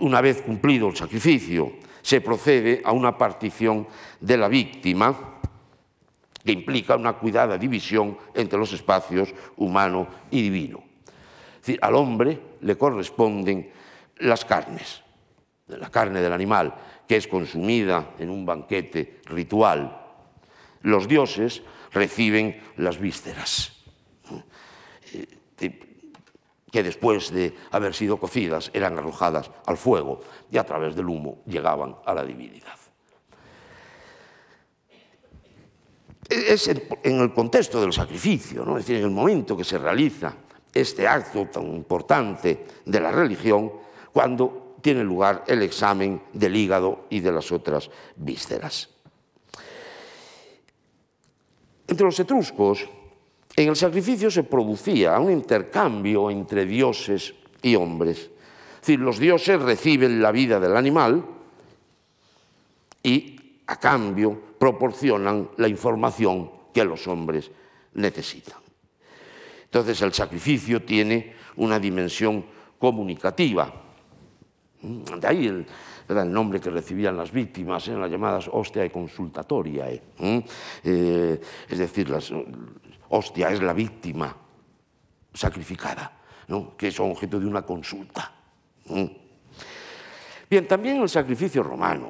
[0.00, 3.86] Una vez cumplido el sacrificio, se procede a una partición
[4.20, 5.38] de la víctima
[6.44, 10.82] que implica una cuidada división entre los espacios humano y divino.
[11.80, 13.70] Al hombre le corresponden
[14.18, 15.02] las carnes,
[15.68, 16.74] la carne del animal,
[17.06, 20.01] que es consumida en un banquete ritual.
[20.82, 23.72] Los dioses reciben las vísceras,
[25.12, 25.26] eh,
[26.70, 31.42] que después de haber sido cocidas eran arrojadas al fuego y a través del humo
[31.46, 32.78] llegaban a la divinidad.
[36.28, 38.78] Es en el contexto del sacrificio, ¿no?
[38.78, 40.34] es decir, en el momento que se realiza
[40.72, 43.70] este acto tan importante de la religión,
[44.12, 48.88] cuando tiene lugar el examen del hígado y de las otras vísceras.
[51.92, 52.88] Entre los etruscos,
[53.54, 58.30] en el sacrificio se producía un intercambio entre dioses y hombres.
[58.76, 61.22] Es decir, los dioses reciben la vida del animal
[63.02, 67.50] y a cambio proporcionan la información que los hombres
[67.92, 68.56] necesitan.
[69.64, 72.46] Entonces el sacrificio tiene una dimensión
[72.78, 73.70] comunicativa.
[74.80, 75.66] De ahí el,
[76.08, 79.90] era el nombre que recibían las víctimas en las llamadas hostia y consultatoria.
[79.90, 80.02] ¿eh?
[80.84, 82.32] Eh, es decir, las,
[83.08, 84.34] hostia, es la víctima
[85.32, 86.20] sacrificada,
[86.76, 88.32] que es objeto de una consulta.
[90.48, 92.08] Bien, también el sacrificio romano.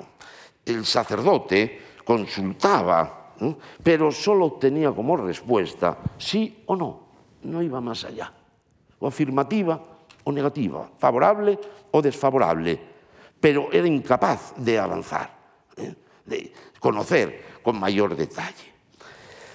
[0.64, 3.34] El sacerdote consultaba,
[3.82, 7.00] pero solo obtenía como respuesta sí o no,
[7.42, 8.32] no iba más allá,
[8.98, 9.80] o afirmativa
[10.24, 11.58] o negativa, favorable
[11.90, 12.91] o desfavorable,
[13.42, 15.34] pero era incapaz de avanzar,
[15.76, 15.92] ¿eh?
[16.24, 18.70] de conocer con mayor detalle.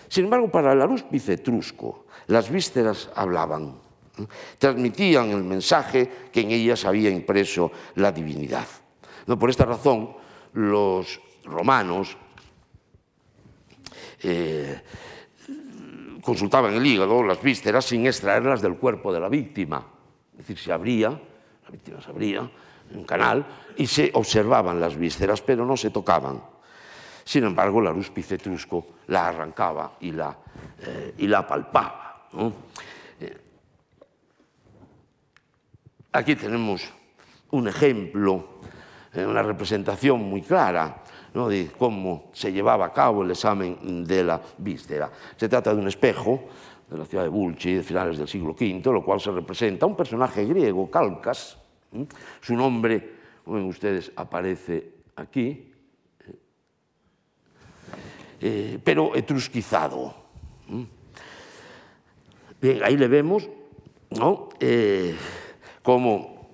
[0.09, 3.79] Sin embargo, para el arúspice etrusco, las vísceras hablaban,
[4.59, 8.67] transmitían el mensaje que en ellas había impreso la divinidad.
[9.25, 10.17] Por esta razón,
[10.51, 12.17] los romanos
[14.21, 14.81] eh,
[16.21, 19.85] consultaban el hígado, las vísceras, sin extraerlas del cuerpo de la víctima.
[20.33, 22.51] Es decir, se abría, la víctima se abría,
[22.93, 23.45] un canal,
[23.77, 26.41] y se observaban las vísceras, pero no se tocaban.
[27.23, 30.35] Sin embargo, la luz etrusco la arrancaba y la,
[30.81, 32.27] eh, y la palpaba.
[33.19, 33.37] Eh,
[36.13, 36.89] aquí tenemos
[37.51, 38.59] un ejemplo,
[39.13, 44.41] eh, una representación muy clara de cómo se llevaba a cabo el examen de la
[44.57, 45.11] víscera.
[45.35, 46.45] Se trata de un espejo
[46.89, 49.89] de la ciudad de Bulci, de finales del siglo V, lo cual se representa a
[49.89, 51.57] un personaje griego, Calcas.
[52.41, 55.71] Su nombre como ven ustedes, aparece aquí,
[58.41, 60.13] eh, pero etrusquizado.
[62.59, 63.47] Bien, ahí le vemos
[64.09, 64.49] ¿no?
[64.59, 65.15] eh,
[65.81, 66.49] cómo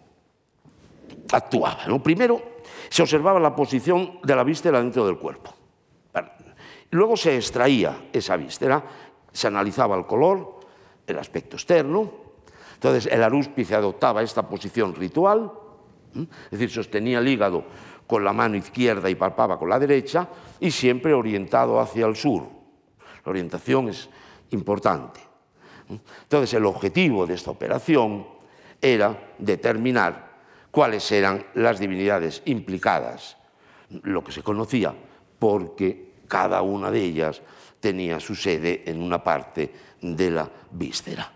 [1.32, 1.80] actuaba.
[2.04, 5.52] Primero se observaba la posición de la víscera dentro del cuerpo.
[6.92, 8.84] Luego se extraía esa víscera,
[9.32, 10.60] se analizaba el color,
[11.08, 12.23] el aspecto externo.
[12.84, 15.50] Entonces el arúspice adoptaba esta posición ritual,
[16.14, 17.64] es decir, sostenía el hígado
[18.06, 20.28] con la mano izquierda y palpaba con la derecha
[20.60, 22.44] y siempre orientado hacia el sur.
[23.24, 24.10] La orientación es
[24.50, 25.22] importante.
[26.24, 28.28] Entonces el objetivo de esta operación
[28.82, 33.38] era determinar cuáles eran las divinidades implicadas,
[34.02, 34.94] lo que se conocía
[35.40, 37.42] porque cada una de ellas
[37.80, 41.33] tenía su sede en una parte de la víscera.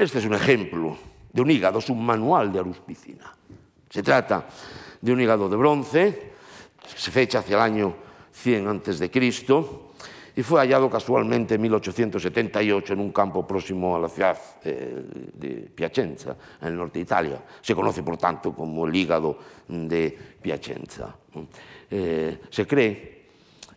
[0.00, 0.96] Este es un ejemplo
[1.30, 3.36] de un hígado, es un manual de aruspicina.
[3.90, 4.48] Se trata
[4.98, 6.32] de un hígado de bronce,
[6.96, 7.94] se fecha hacia el año
[8.32, 9.92] 100 antes de Cristo,
[10.34, 15.70] y fue hallado casualmente en 1878 en un campo próximo a la ciudad eh, de
[15.74, 17.44] Piacenza, en el norte de Italia.
[17.60, 19.36] Se conoce, por tanto, como el hígado
[19.68, 21.14] de Piacenza.
[21.90, 23.26] Eh, se cree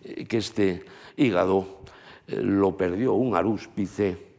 [0.01, 0.86] eh, que este
[1.17, 1.81] hígado
[2.27, 4.31] lo perdió un arúspice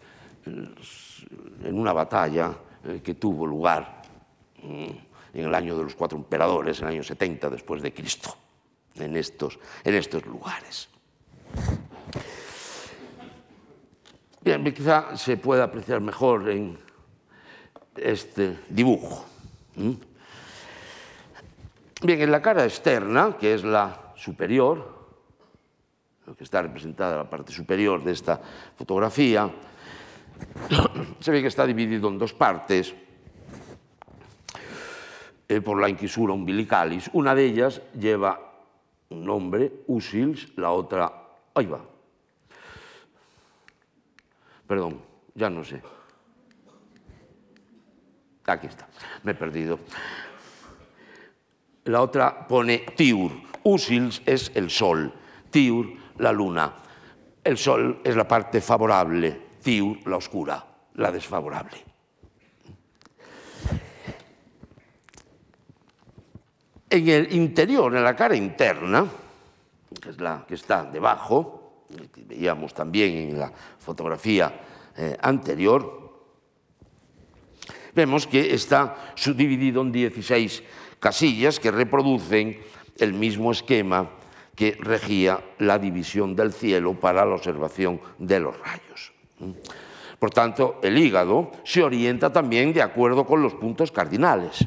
[1.62, 4.02] en una batalla eh, que tuvo lugar
[4.62, 4.84] mm,
[5.34, 8.36] en el año de los cuatro emperadores, en el año 70 después de Cristo,
[8.96, 10.88] en estos, en estos lugares.
[14.40, 16.78] Bien, quizá se pueda apreciar mejor en
[17.96, 19.24] este dibujo.
[22.02, 25.06] Bien, en la cara externa, que es la superior,
[26.26, 28.40] lo que está representada la parte superior de esta
[28.76, 29.50] fotografía,
[31.20, 32.94] se ve que está dividido en dos partes
[35.48, 37.10] eh, por la inquisura umbilicalis.
[37.12, 38.40] Una de ellas lleva
[39.10, 41.12] un nombre, Usils, la otra,
[41.54, 41.80] ahí va,
[44.66, 45.00] Perdón,
[45.34, 45.82] ya no sé.
[48.46, 48.88] Aquí está,
[49.22, 49.78] me he perdido.
[51.84, 53.30] La otra pone Tiur.
[53.62, 55.12] Usils es el sol,
[55.50, 55.86] Tiur
[56.18, 56.74] la luna.
[57.42, 60.62] El sol es la parte favorable, La oscura,
[60.94, 61.78] la desfavorable.
[66.90, 69.06] En el interior, en la cara interna,
[70.00, 74.52] que es la que está debajo, que veíamos también en la fotografía
[74.96, 76.28] eh, anterior,
[77.94, 80.62] vemos que está subdividido en 16
[81.00, 82.60] casillas que reproducen
[82.98, 84.10] el mismo esquema
[84.54, 89.13] que regía la división del cielo para la observación de los rayos.
[90.18, 94.66] Por tanto, el hígado se orienta también de acuerdo con los puntos cardinales,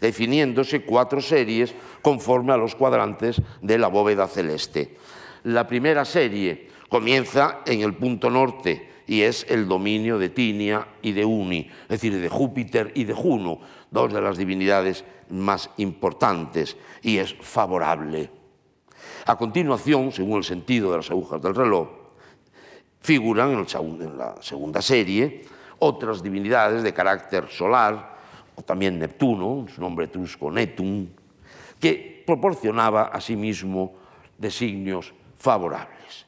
[0.00, 4.96] definiéndose cuatro series conforme a los cuadrantes de la bóveda celeste.
[5.44, 11.12] La primera serie comienza en el punto norte y es el dominio de Tinia y
[11.12, 16.76] de Uni, es decir, de Júpiter y de Juno, dos de las divinidades más importantes,
[17.02, 18.30] y es favorable.
[19.26, 22.03] A continuación, según el sentido de las agujas del reloj,
[23.04, 25.42] figuran en la segunda serie
[25.78, 28.16] otras divinidades de carácter solar,
[28.56, 31.08] o también Neptuno, su nombre etrusco Netum,
[31.78, 33.92] que proporcionaba asimismo
[34.38, 36.24] designios favorables.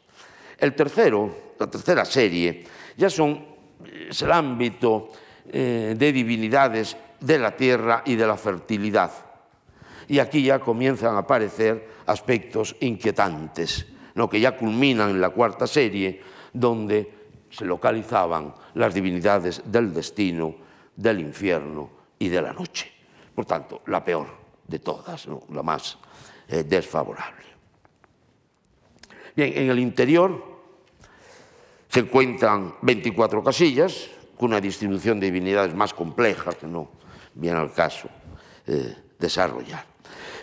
[0.58, 3.42] El tercero, la tercera serie, ya son,
[4.10, 5.08] es el ámbito
[5.48, 9.12] eh, de divinidades de la tierra y de la fertilidad.
[10.08, 14.28] Y aquí ya comienzan a aparecer aspectos inquietantes, ¿no?
[14.28, 17.12] que ya culminan en la cuarta serie, donde
[17.50, 20.54] se localizaban las divinidades del destino,
[20.94, 22.90] del infierno y de la noche.
[23.34, 24.26] Por tanto, la peor
[24.66, 25.98] de todas, la más
[26.48, 27.44] eh, desfavorable.
[29.34, 30.56] Bien, en el interior
[31.88, 36.90] se encuentran 24 casillas, con una distribución de divinidades más compleja que no
[37.34, 38.08] viene al caso
[38.66, 39.84] eh, desarrollar.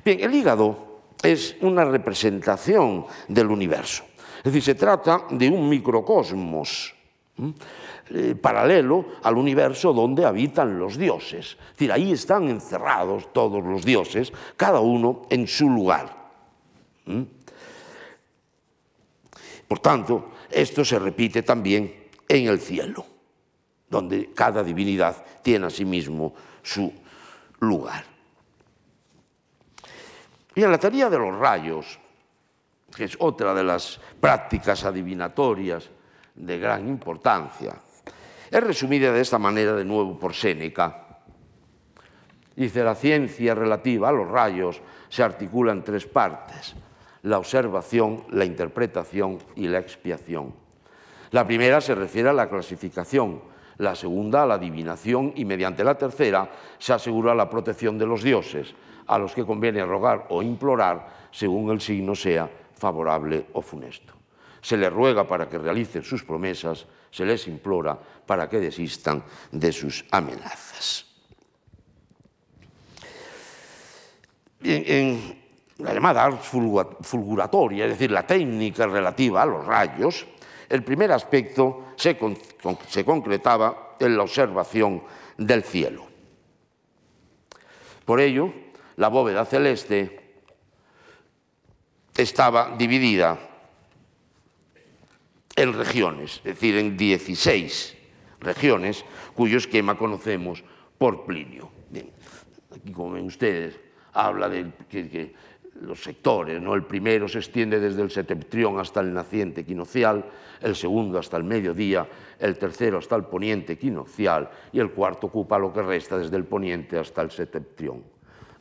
[0.03, 4.03] Bien, el hígado es una representación del universo.
[4.43, 6.93] Es decir, se trata de un microcosmos
[8.09, 11.57] eh, paralelo al universo donde habitan los dioses.
[11.57, 16.13] Es decir, ahí están encerrados todos los dioses, cada uno en su lugar.
[19.65, 23.05] Por tanto, esto se repite también en el cielo,
[23.89, 26.91] donde cada divinidad tiene asimismo su
[27.61, 28.03] lugar.
[30.53, 31.99] Y en la teoría de los rayos,
[32.93, 35.89] que es otra de las prácticas adivinatorias
[36.35, 37.75] de gran importancia,
[38.51, 41.17] Es resumida de esta manera de nuevo por Séneca.
[42.55, 44.79] Dice, la ciencia relativa a los rayos
[45.09, 46.75] se articula en tres partes,
[47.23, 50.53] la observación, la interpretación y la expiación.
[51.31, 53.41] La primera se refiere a la clasificación,
[53.77, 58.21] la segunda a la adivinación y mediante la tercera se asegura la protección de los
[58.21, 58.75] dioses,
[59.07, 64.13] a los que conviene rogar o implorar según el signo sea favorable o funesto.
[64.61, 69.71] Se les ruega para que realicen sus promesas, se les implora para que desistan de
[69.71, 71.05] sus amenazas.
[74.63, 75.43] En,
[75.79, 76.47] la llamada ars
[77.01, 80.25] fulguratoria, es decir, la técnica relativa a los rayos,
[80.69, 82.17] el primer aspecto se,
[82.87, 85.03] se concretaba en la observación
[85.37, 86.05] del cielo.
[88.05, 88.53] Por ello,
[88.95, 90.22] la bóveda celeste
[92.21, 93.39] estaba dividida
[95.55, 97.97] en regiones, es decir, en 16
[98.39, 99.05] regiones
[99.35, 100.63] cuyo esquema conocemos
[100.97, 101.69] por Plinio.
[102.75, 103.79] aquí como ven ustedes,
[104.13, 105.33] habla de que,
[105.81, 106.75] los sectores, ¿no?
[106.75, 110.23] el primero se extiende desde el septentrión hasta el naciente equinoccial,
[110.61, 112.07] el segundo hasta el mediodía,
[112.39, 116.45] el tercero hasta el poniente equinoccial y el cuarto ocupa lo que resta desde el
[116.45, 118.03] poniente hasta el septentrión.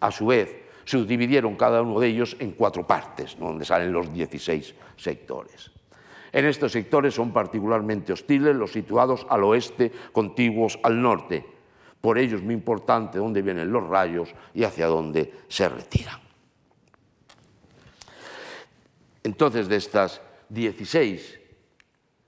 [0.01, 0.57] A su vez,
[0.93, 5.71] subdividieron cada uno de ellos en cuatro partes, donde salen los 16 sectores.
[6.31, 11.47] En estos sectores son particularmente hostiles los situados al oeste, contiguos al norte.
[11.99, 16.21] Por ello es muy importante dónde vienen los rayos y hacia dónde se retiran.
[19.23, 20.21] Entonces, de estas
[20.51, 21.41] 16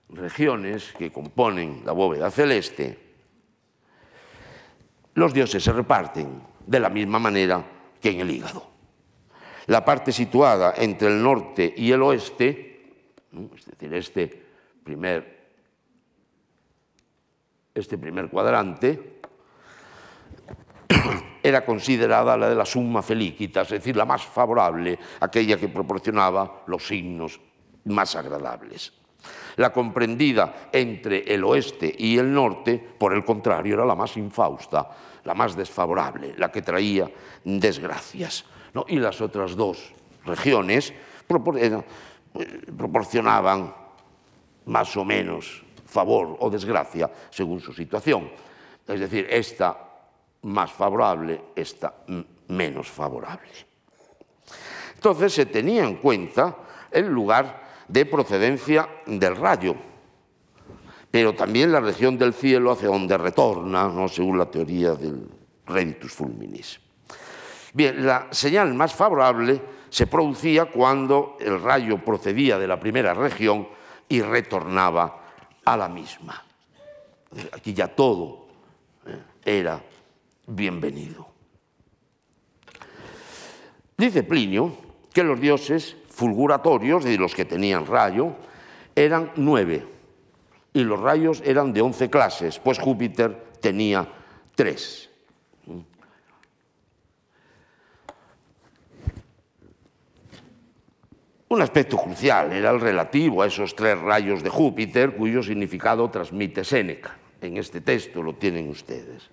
[0.09, 2.99] regiones que componen la bóveda celeste,
[5.15, 7.74] los dioses se reparten de la misma manera
[8.05, 8.63] que en el hígado.
[9.69, 12.93] La parte situada entre el norte y el oeste,
[13.33, 14.43] es decir, este
[14.85, 15.49] primer,
[17.75, 19.21] este primer cuadrante,
[21.43, 26.65] era considerada la de la summa felicitas, es decir, la más favorable, aquella que proporcionaba
[26.67, 27.41] los signos
[27.87, 28.93] más agradables.
[29.57, 34.91] La comprendida entre el oeste y el norte, por el contrario, era la más infausta,
[35.25, 37.11] la más desfavorable, la que traía
[37.45, 38.45] desgracias.
[38.89, 39.93] Y las otras dos
[40.25, 41.83] regiones eh,
[42.77, 43.75] proporcionaban
[44.67, 48.31] más o menos favor o desgracia según su situación.
[48.87, 49.79] Es decir, esta
[50.43, 51.95] más favorable, esta
[52.49, 53.49] menos favorable.
[54.95, 56.57] Entonces se tenía en cuenta
[56.91, 59.75] el lugar de procedencia del rayo,
[61.11, 64.09] pero también la región del cielo hacia donde retorna, ¿no?
[64.09, 65.29] según la teoría del
[65.67, 66.81] reditus fulminis.
[67.73, 73.69] Bien, la señal más favorable se producía cuando el rayo procedía de la primera región
[74.09, 75.23] y retornaba
[75.65, 76.45] a la misma.
[77.53, 78.47] Aquí ya todo
[79.07, 79.19] ¿eh?
[79.45, 79.81] era
[80.47, 81.27] bienvenido.
[83.97, 84.77] Dice Plinio
[85.13, 88.35] que los dioses fulguratorios, de los que tenían rayo,
[88.95, 89.87] eran nueve
[90.73, 94.07] y los rayos eran de 11 clases, pues Júpiter tenía
[94.55, 95.11] tres.
[101.49, 106.65] Un aspecto crucial era el relativo a esos tres rayos de Júpiter, cuyo significado transmite
[106.65, 107.17] Séneca.
[107.41, 109.31] En este texto lo tienen ustedes.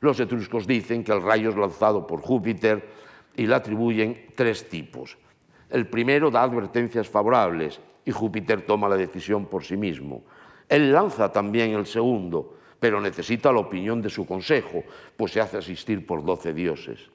[0.00, 2.88] Los etruscos dicen que el rayo es lanzado por Júpiter
[3.36, 5.16] y le atribuyen tres tipos.
[5.72, 10.20] El primero da advertencias favorables y Júpiter toma la decisión por sí mismo.
[10.68, 14.84] Él lanza también el segundo, pero necesita la opinión de su consejo,
[15.16, 17.08] pues se hace asistir por doce dioses.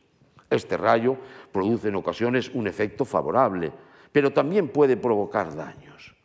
[0.49, 1.17] Este rayo
[1.51, 3.71] produce en ocasiones un efecto favorable,
[4.11, 6.15] pero también puede provocar daños.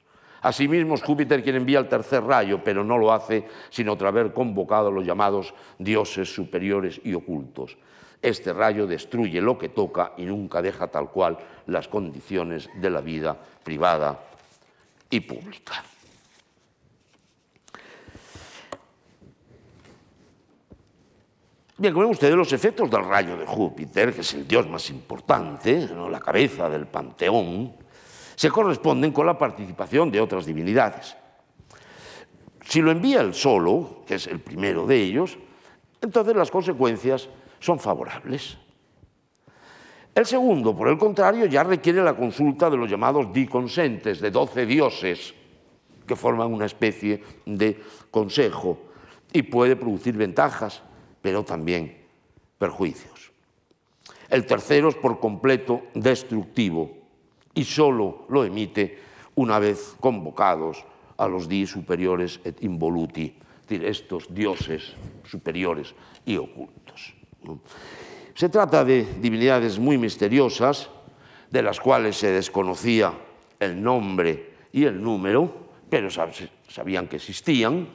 [0.41, 4.89] Asimismo, Júpiter quien envía el tercer rayo, pero no lo hace sin otra haber convocado
[4.89, 7.77] a los llamados dioses superiores y ocultos.
[8.23, 13.01] Este rayo destruye lo que toca y nunca deja tal cual las condiciones de la
[13.01, 14.17] vida privada
[15.11, 15.83] y pública.
[21.77, 24.89] Bien, como ven ustedes, los efectos del rayo de Júpiter, que es el dios más
[24.91, 27.75] importante, la cabeza del panteón,
[28.37, 31.17] se corresponden con la participación de otras divinidades.
[32.65, 35.37] Si lo envía él solo, que es el primero de ellos,
[36.01, 37.29] entonces las consecuencias
[37.63, 38.59] son favorables.
[40.15, 44.67] El segundo, por el contrario, ya requiere la consulta de los llamados diconsentes, de doce
[44.67, 45.33] dioses,
[46.07, 48.79] que forman una especie de consejo,
[49.33, 50.83] y puede producir ventajas
[51.23, 51.97] pero también
[52.59, 53.33] perjuicios.
[54.29, 56.91] El tercero es por completo destructivo
[57.55, 58.99] y solo lo emite
[59.37, 60.85] una vez convocados
[61.17, 65.95] a los di superiores et involuti, es decir, estos dioses superiores
[66.27, 66.82] y ocultos.
[68.35, 70.89] Se trata de divinidades muy misteriosas,
[71.51, 73.13] de las cuales se desconocía
[73.61, 77.87] el nombre y el número, pero sabían que existían,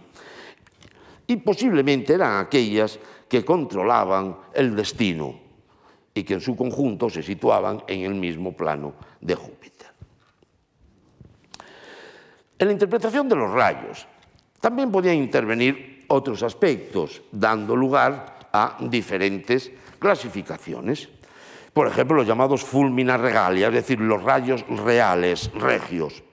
[1.25, 5.39] y posiblemente eran aquellas que controlaban el destino
[6.13, 9.87] y que en su conjunto se situaban en el mismo plano de Júpiter.
[12.57, 14.07] En la interpretación de los rayos
[14.61, 21.09] también podían intervenir otros aspectos, dando lugar a diferentes clasificaciones.
[21.73, 26.23] Por ejemplo, los llamados fulmina regalia, es decir, los rayos reales, regios.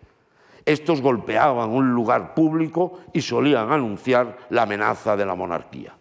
[0.65, 5.95] Estos golpeaban un lugar público y solían anunciar la amenaza de la monarquía.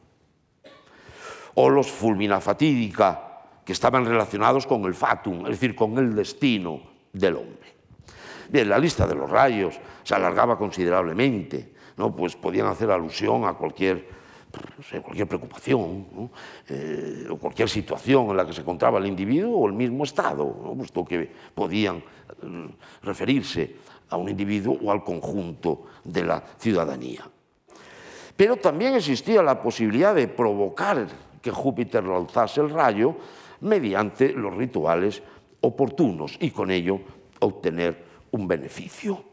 [1.56, 3.34] O los fulmina fatídica,
[3.66, 7.74] que estaban relacionados con el fatum, es decir, con el destino del hombre.
[8.50, 12.16] Bien, la lista de los rayos se alargaba considerablemente, ¿no?
[12.16, 14.08] pues podían hacer alusión a cualquier,
[15.02, 16.30] cualquier preocupación
[16.68, 20.46] eh, o cualquier situación en la que se encontraba el individuo o el mismo estado,
[20.78, 22.70] puesto que podían eh,
[23.02, 23.76] referirse
[24.10, 27.28] a un individuo o al conjunto de la ciudadanía.
[28.36, 31.08] Pero también existía la posibilidad de provocar
[31.42, 33.16] que Júpiter lanzase el rayo
[33.62, 35.22] mediante los rituales
[35.62, 37.00] oportunos y con ello
[37.40, 39.24] obtener un beneficio.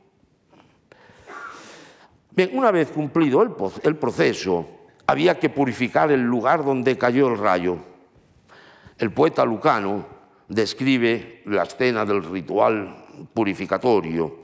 [2.33, 4.65] Bien, una vez cumplido el, proceso,
[5.11, 7.79] había que purificar el lugar donde cayó el rayo.
[8.97, 10.07] El poeta Lucano
[10.47, 14.39] describe la escena del ritual purificatorio,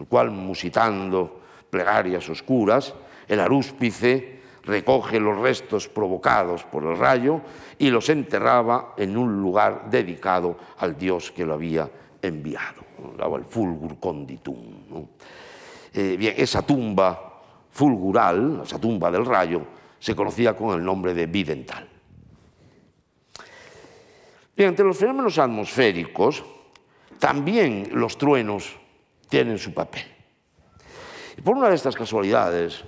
[0.00, 2.94] el cual, musitando plegarias oscuras,
[3.28, 7.42] el arúspice recoge los restos provocados por el rayo
[7.78, 11.90] y los enterraba en un lugar dedicado al dios que lo había
[12.22, 12.82] enviado,
[13.36, 15.06] el fulgur conditum.
[15.92, 21.26] Eh, bien, esa tumba fulgural, esa tumba del rayo, se conocía con el nombre de
[21.26, 21.88] bidental.
[24.56, 26.44] Bien, entre los fenómenos atmosféricos,
[27.18, 28.76] también los truenos
[29.28, 30.04] tienen su papel.
[31.36, 32.82] Y por una de estas casualidades,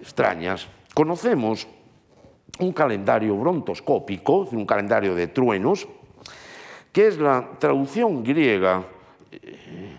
[0.00, 1.66] extrañas, conocemos
[2.58, 5.86] un calendario brontoscópico, un calendario de truenos,
[6.92, 8.84] que es la traducción griega
[9.32, 9.98] eh,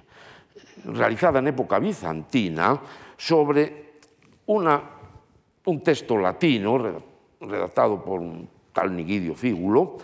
[0.85, 2.79] realizada en época bizantina
[3.17, 3.93] sobre
[4.45, 4.81] una,
[5.65, 7.01] un texto latino
[7.41, 9.97] redactado por un tal Nigidio Fígulo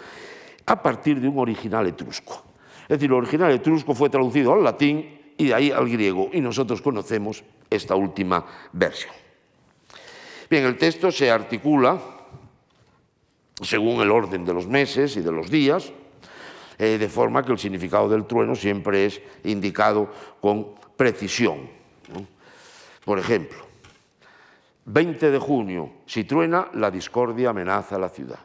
[0.66, 2.44] a partir de un original etrusco.
[2.84, 6.42] Es decir, el original etrusco fue traducido al latín y de ahí al griego, y
[6.42, 9.14] nosotros conocemos esta última versión.
[10.50, 12.00] Bien, el texto se articula
[13.62, 15.92] según el orden de los meses y de los días,
[16.78, 20.10] eh, de forma que el significado del trueno siempre es indicado
[20.42, 21.70] con precisión.
[23.06, 23.71] Por ejemplo,
[24.86, 28.40] 20 de junio, si truena, la discordia amenaza a la ciudad.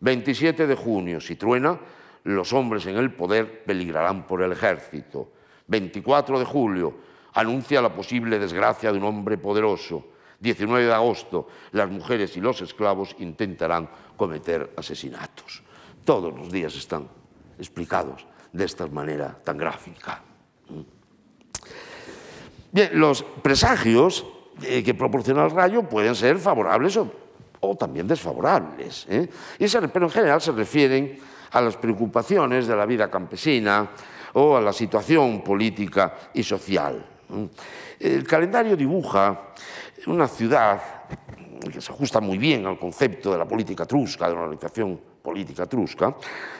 [0.00, 1.78] 27 de junio, si truena,
[2.24, 5.32] los hombres en el poder peligrarán por el ejército.
[5.68, 6.94] 24 de julio,
[7.34, 10.08] anuncia la posible desgracia de un hombre poderoso.
[10.40, 15.62] 19 de agosto, las mujeres y los esclavos intentarán cometer asesinatos.
[16.04, 17.08] Todos los días están
[17.58, 20.22] explicados de esta manera tan gráfica.
[22.72, 24.26] Bien, los presagios
[24.62, 29.28] eh, que proporciona el rayo pueden ser favorables o, también desfavorables, ¿eh?
[29.92, 31.18] pero en general se refieren
[31.50, 33.90] a las preocupaciones de la vida campesina
[34.34, 37.04] o a la situación política y social.
[37.98, 39.52] El calendario dibuja
[40.06, 40.80] una ciudad
[41.72, 45.66] que se ajusta muy bien al concepto de la política trusca, de la organización política
[45.66, 46.14] trusca,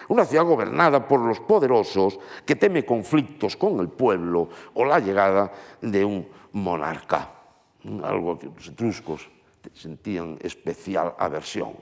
[0.08, 5.52] una ciudad gobernada por los poderosos que teme conflictos con el pueblo o la llegada
[5.80, 7.30] de un monarca,
[8.02, 9.28] algo que los etruscos
[9.74, 11.72] sentían especial aversión.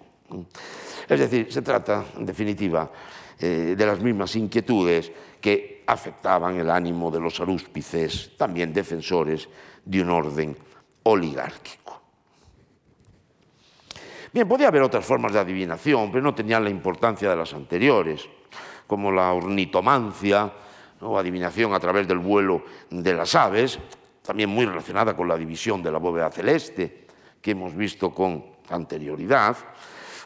[1.09, 2.91] Es decir, se trata, en definitiva,
[3.39, 9.49] eh, de las mismas inquietudes que afectaban el ánimo de los arúspices, también defensores
[9.85, 10.57] de un orden
[11.03, 12.01] oligárquico.
[14.33, 18.29] Bien, podía haber otras formas de adivinación, pero no tenían la importancia de las anteriores,
[18.87, 20.53] como la ornitomancia,
[21.01, 23.79] o adivinación a través del vuelo de las aves,
[24.25, 27.05] también muy relacionada con la división de la bóveda celeste,
[27.43, 29.55] que hemos visto con anterioridad,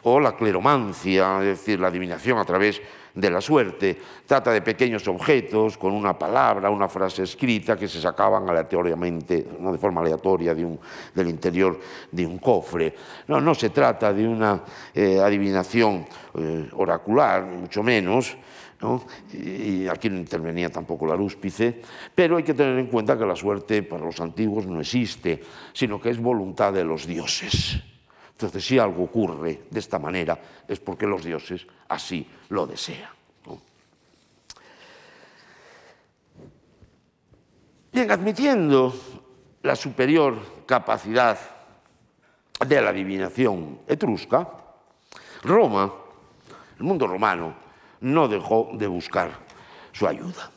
[0.03, 2.81] o la cleromancia, es decir, la adivinación a través
[3.13, 3.97] de la suerte.
[4.25, 9.73] Trata de pequeños objetos con una palabra, una frase escrita que se sacaban aleatoriamente, no
[9.73, 11.77] de forma aleatoria, del interior
[12.09, 12.95] de un cofre.
[13.27, 18.37] No, no se trata de una eh, adivinación eh, oracular, mucho menos,
[19.33, 21.81] y aquí no intervenía tampoco la rúspice,
[22.15, 25.99] pero hay que tener en cuenta que la suerte para los antiguos no existe, sino
[25.99, 27.81] que es voluntad de los dioses.
[28.31, 33.09] Entonces, si algo ocurre de esta manera, es porque los dioses así lo desean.
[37.91, 38.93] Bien, admitiendo
[39.63, 41.37] la superior capacidad
[42.65, 44.47] de la adivinación etrusca,
[45.43, 45.91] Roma,
[46.77, 47.68] el mundo romano,
[48.01, 49.31] no dejó de buscar
[49.91, 50.51] su ayuda.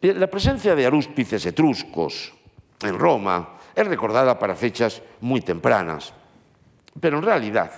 [0.00, 2.32] La presencia de arúspices etruscos
[2.82, 6.12] en Roma es recordada para fechas muy tempranas,
[7.00, 7.72] pero en realidad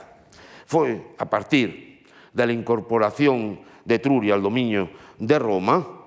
[0.67, 5.98] fue a partir de la incorporación de Etruria al dominio de Roma,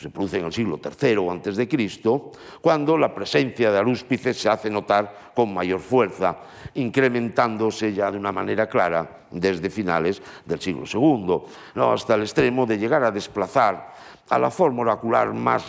[0.00, 2.32] se produce en el siglo III antes de Cristo,
[2.62, 6.38] cuando la presencia de arúspices se hace notar con mayor fuerza,
[6.74, 11.42] incrementándose ya de una manera clara desde finales del siglo II,
[11.74, 11.92] ¿no?
[11.92, 13.92] hasta el extremo de llegar a desplazar
[14.30, 15.64] a la forma oracular más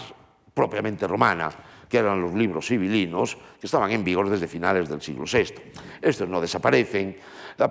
[0.53, 1.49] propiamente romana,
[1.89, 5.73] que eran los libros civilinos, que estaban en vigor desde finales del siglo VI.
[6.01, 7.17] Estos no desaparecen,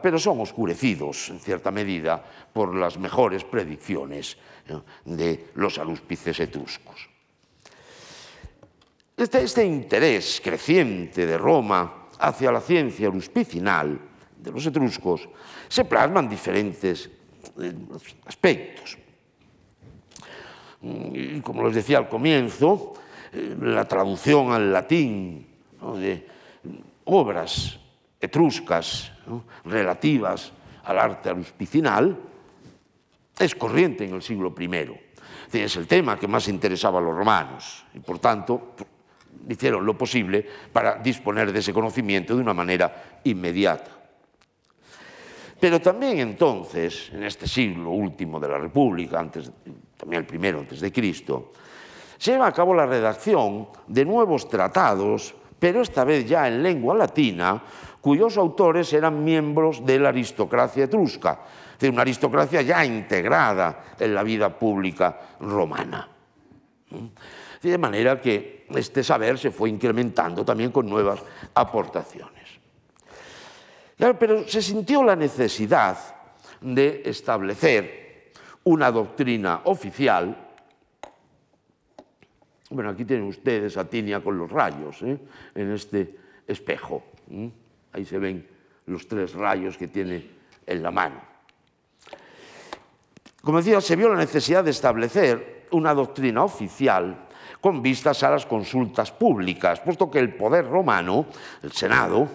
[0.02, 4.36] pero son oscurecidos en cierta medida por las mejores predicciones
[5.04, 7.08] de los alúspices etruscos.
[9.16, 13.98] Este, este, interés creciente de Roma hacia la ciencia aluspicinal
[14.38, 15.28] de los etruscos
[15.68, 17.10] se plasma en diferentes
[18.24, 18.96] aspectos.
[20.82, 22.94] Y como les decía al comienzo,
[23.32, 25.46] eh, la traducción al latín
[25.96, 26.26] de
[27.04, 27.78] obras
[28.20, 29.12] etruscas
[29.64, 30.52] relativas
[30.84, 32.16] al arte aluspicinal
[33.40, 34.92] es corriente en el siglo I.
[35.52, 38.74] Es el tema que más interesaba a los romanos y por tanto
[39.48, 43.90] hicieron lo posible para disponer de ese conocimiento de una manera inmediata.
[45.58, 49.50] Pero también entonces, en este siglo último de la República, antes,
[49.96, 51.52] también el primero antes de Cristo,
[52.16, 56.94] se lleva a cabo la redacción de nuevos tratados, pero esta vez ya en lengua
[56.94, 57.62] latina,
[58.00, 61.40] cuyos autores eran miembros de la aristocracia etrusca,
[61.80, 66.06] de una aristocracia ya integrada en la vida pública romana.
[67.62, 71.20] De manera que este saber se fue incrementando también con nuevas
[71.54, 72.60] aportaciones.
[73.96, 75.96] pero se sintió la necesidad
[76.60, 78.32] de establecer
[78.64, 80.36] una doctrina oficial.
[82.70, 85.18] Bueno, aquí tienen ustedes a Tinia con los rayos ¿eh?
[85.54, 86.16] en este
[86.46, 87.04] espejo.
[87.92, 88.46] Ahí se ven
[88.86, 90.28] los tres rayos que tiene
[90.66, 91.29] en la mano.
[93.42, 97.28] Como decía, se vio la necesidad de establecer una doctrina oficial
[97.60, 101.26] con vistas a las consultas públicas, puesto que el poder romano,
[101.62, 102.28] el Senado,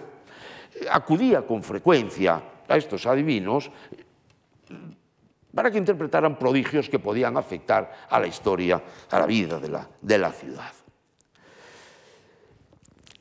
[0.92, 3.72] acudía con frecuencia a estos adivinos
[5.54, 10.32] para que interpretaran prodigios que podían afectar a la historia, a la vida de la,
[10.32, 10.72] ciudad.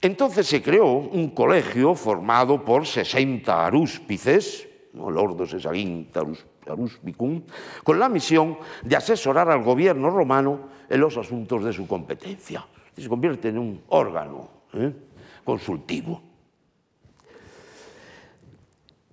[0.03, 5.11] Entonces se creó un colegio formado por 60 arúspices, ¿no?
[5.11, 5.55] lordos
[6.66, 7.42] arúspicum,
[7.82, 12.66] con la misión de asesorar al gobierno romano en los asuntos de su competencia.
[12.97, 14.92] Se convierte en un órgano ¿eh?
[15.45, 16.22] consultivo.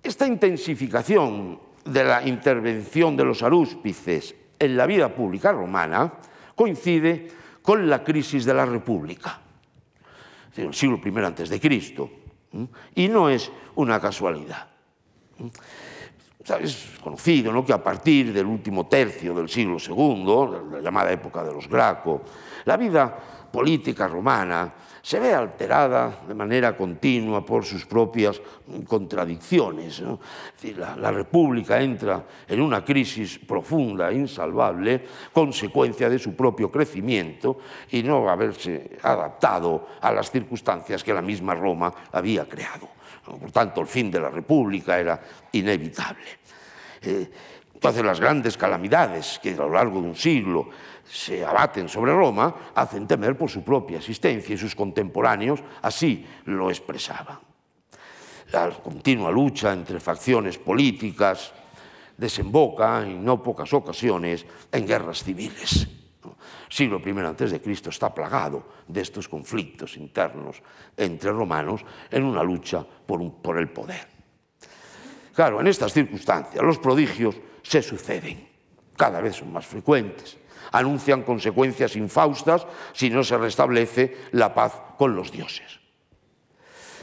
[0.02, 6.12] Esta intensificación de la intervención de los arúspices en la vida pública romana
[6.54, 7.28] coincide
[7.60, 9.42] con la crisis de la República
[10.56, 12.10] el siglo I antes de Cristo.
[12.94, 14.68] Y no es una casualidad.
[16.60, 17.64] Es conocido ¿no?
[17.64, 22.22] que a partir del último tercio del siglo II, la llamada época de los Graco,
[22.64, 23.16] la vida
[23.52, 24.72] política romana
[25.02, 28.40] se ve alterada de manera continua por sus propias
[28.86, 30.02] contradicciones.
[30.76, 37.58] la, República entra en una crisis profunda, e insalvable, consecuencia de su propio crecimiento
[37.90, 43.01] y no haberse adaptado a las circunstancias que la misma Roma había creado.
[43.24, 45.20] Por tanto, el fin de la República era
[45.52, 46.26] inevitable.
[47.02, 47.30] Eh,
[47.74, 50.70] entonces, las grandes calamidades que a lo largo de un siglo
[51.04, 56.70] se abaten sobre Roma hacen temer por su propia existencia y sus contemporáneos así lo
[56.70, 57.38] expresaban.
[58.52, 61.52] La continua lucha entre facciones políticas
[62.16, 65.88] desemboca en no pocas ocasiones en guerras civiles.
[66.72, 70.62] Siglo I Cristo está plagado de estos conflictos internos
[70.96, 74.08] entre romanos en una lucha por el poder.
[75.34, 78.48] Claro, en estas circunstancias los prodigios se suceden,
[78.96, 80.38] cada vez son más frecuentes,
[80.72, 85.78] anuncian consecuencias infaustas si no se restablece la paz con los dioses.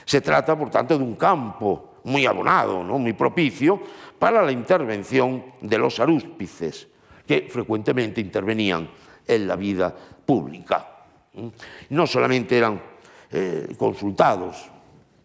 [0.04, 2.98] Se trata, por tanto, de un campo muy abonado, ¿no?
[2.98, 3.80] muy propicio
[4.18, 6.88] para la intervención de los arúspices,
[7.28, 8.90] que frecuentemente intervenían
[9.30, 9.94] en la vida
[10.26, 11.06] pública.
[11.90, 12.82] No solamente eran
[13.32, 14.70] eh, consultados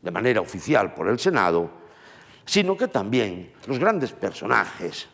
[0.01, 1.71] de manera oficial por el Senado,
[2.45, 5.09] sino que también los grandes personajes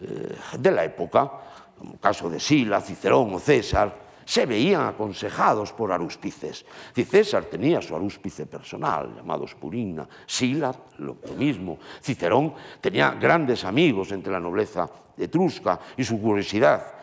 [0.00, 1.30] eh, de la época,
[1.78, 6.66] como el caso de Sila, Cicerón o César, se veían aconsejados por arúspices.
[6.94, 14.32] César tenía su arúspice personal, llamado Spurina, Sila lo mismo, Cicerón tenía grandes amigos entre
[14.32, 16.99] la nobleza etrusca y su curiosidad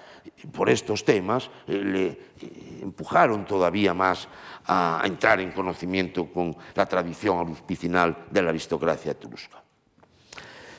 [0.52, 4.28] por estos temas eh, le eh, empujaron todavía más
[4.66, 9.64] a entrar en conocimiento con la tradición aruspicinal de la aristocracia etrusca.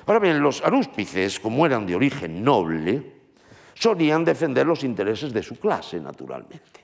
[0.06, 3.18] Ahora bien, los arúspices, como eran de origen noble,
[3.74, 6.80] solían defender los intereses de su clase, naturalmente.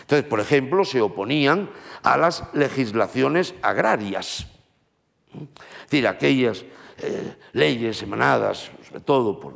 [0.00, 1.68] Entonces, por ejemplo, se oponían
[2.02, 4.46] a las legislaciones agrarias,
[5.34, 6.64] es decir, aquellas
[6.98, 9.54] eh, leyes emanadas, sobre todo por,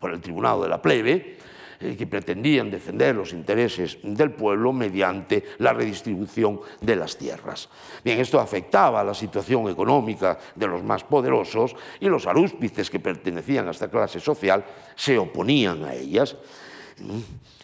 [0.00, 1.36] por el Tribunal de la Plebe,
[1.82, 7.70] eh, que pretendían defender los intereses del pueblo mediante la redistribución de las tierras.
[8.04, 13.00] Bien, esto afectaba a la situación económica de los más poderosos y los arúspices que
[13.00, 14.62] pertenecían a esta clase social
[14.94, 16.36] se oponían a ellas.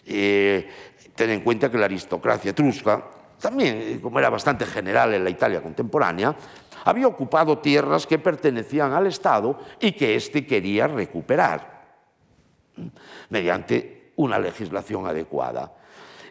[0.03, 0.67] Eh,
[1.13, 3.05] ten en cuenta que la aristocracia etrusca,
[3.39, 6.35] también eh, como era bastante general en la Italia contemporánea,
[6.85, 11.76] había ocupado tierras que pertenecían al Estado y que éste quería recuperar
[13.29, 15.73] mediante una legislación adecuada.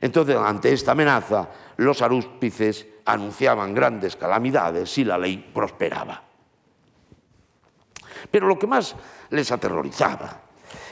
[0.01, 6.23] Entonces, ante esta amenaza, los arúspices anunciaban grandes calamidades si la ley prosperaba.
[8.31, 8.97] Pero lo que más
[9.31, 10.43] les aterrorizaba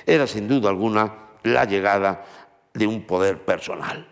[0.07, 2.25] era, sin duda alguna, la llegada
[2.73, 4.07] de un poder personal.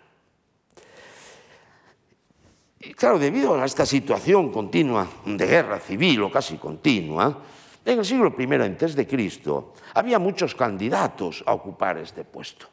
[2.81, 7.39] Y claro, debido a esta situación continua de guerra civil o casi continua,
[7.85, 12.69] en el siglo I antes de Cristo había muchos candidatos a ocupar este puesto.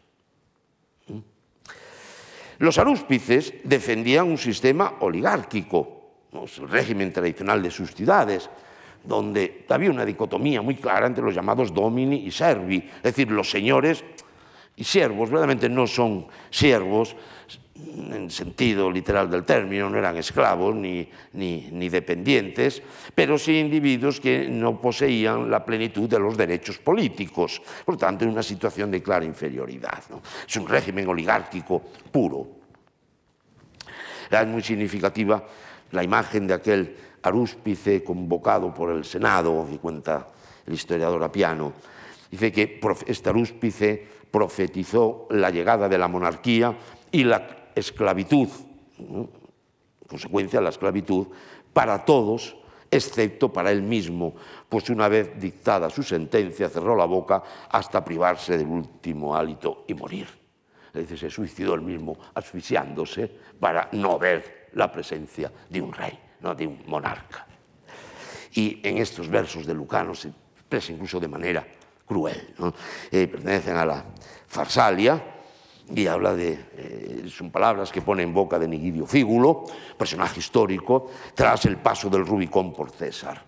[2.59, 8.49] Los arúspices defendían un sistema oligárquico, el régimen tradicional de sus ciudades,
[9.03, 13.49] donde había una dicotomía muy clara entre los llamados domini y servi, es decir, los
[13.49, 14.03] señores
[14.75, 17.15] y siervos, verdaderamente no son siervos
[18.11, 22.81] en sentido literal del término, no eran esclavos ni, ni, dependientes,
[23.13, 28.31] pero sí individuos que no poseían la plenitud de los derechos políticos, por tanto, en
[28.31, 30.03] una situación de clara inferioridad.
[30.47, 32.47] Es un régimen oligárquico puro.
[34.29, 35.43] Es muy significativa
[35.91, 40.27] la imagen de aquel arúspice convocado por el Senado, que cuenta
[40.65, 41.73] el historiador Apiano.
[42.29, 46.77] Dice que este arúspice profetizó la llegada de la monarquía
[47.11, 48.49] y la esclavitud,
[50.07, 51.27] consecuencia la esclavitud,
[51.73, 52.55] para todos,
[52.91, 54.35] excepto para él mismo,
[54.67, 59.93] pues una vez dictada su sentencia cerró la boca hasta privarse del último hálito y
[59.93, 60.27] morir.
[60.87, 63.27] Es decir, se suicidó él mismo asfixiándose
[63.59, 66.55] para no ver la presencia de un rey, ¿no?
[66.55, 67.45] de un monarca.
[68.53, 71.65] Y en estos versos de Lucano se expresa incluso de manera
[72.05, 72.55] cruel.
[73.11, 74.05] Eh, pertenecen a la
[74.47, 75.38] Farsalia,
[75.95, 79.65] y habla de, eh, son palabras que pone en boca de Nigidio Fígulo,
[79.97, 83.43] personaje histórico, tras el paso del Rubicón por César.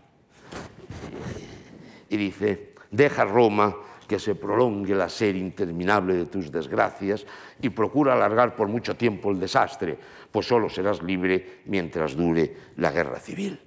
[2.09, 3.75] Y dice, deja Roma
[4.07, 7.25] que se prolongue la serie interminable de tus desgracias
[7.61, 9.97] y procura alargar por mucho tiempo el desastre,
[10.29, 13.57] pues solo serás libre mientras dure la guerra civil.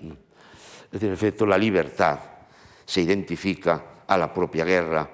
[0.00, 2.18] En efecto, la libertad
[2.84, 5.08] se identifica a la propia guerra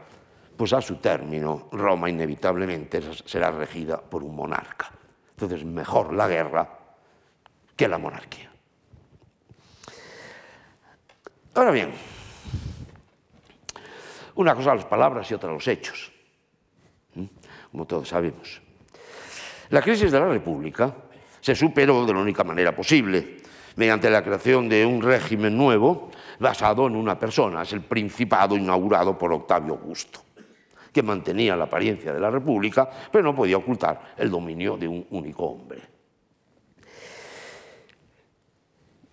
[0.57, 4.91] pues a su término Roma inevitablemente será regida por un monarca.
[5.31, 6.69] Entonces, mejor la guerra
[7.75, 8.51] que la monarquía.
[11.55, 11.93] Ahora bien,
[14.37, 16.13] una cosa las palabras y otra los hechos,
[17.71, 18.63] como todos sabemos.
[19.71, 20.95] La crisis de la República
[21.41, 23.39] se superó de la única manera posible,
[23.77, 29.17] mediante la creación de un régimen nuevo basado en una persona, es el Principado inaugurado
[29.17, 30.21] por Octavio Augusto
[30.93, 35.07] que mantenía la apariencia de la República, pero no podía ocultar el dominio de un
[35.11, 35.81] único hombre.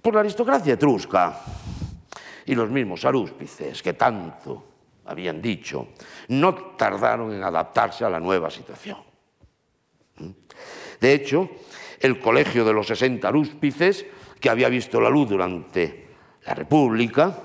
[0.01, 1.41] Por la aristocracia etrusca
[2.45, 4.65] y los mismos arúspices que tanto
[5.05, 5.89] habían dicho,
[6.29, 8.97] no tardaron en adaptarse a la nueva situación.
[10.99, 11.49] De hecho,
[11.99, 14.05] el colegio de los 60 arúspices,
[14.39, 16.07] que había visto la luz durante
[16.45, 17.35] la República,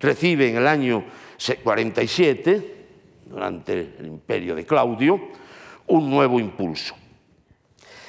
[0.00, 1.04] recibe en el año
[1.62, 2.81] 47,
[3.32, 5.20] durante el imperio de Claudio,
[5.86, 6.94] un nuevo impulso.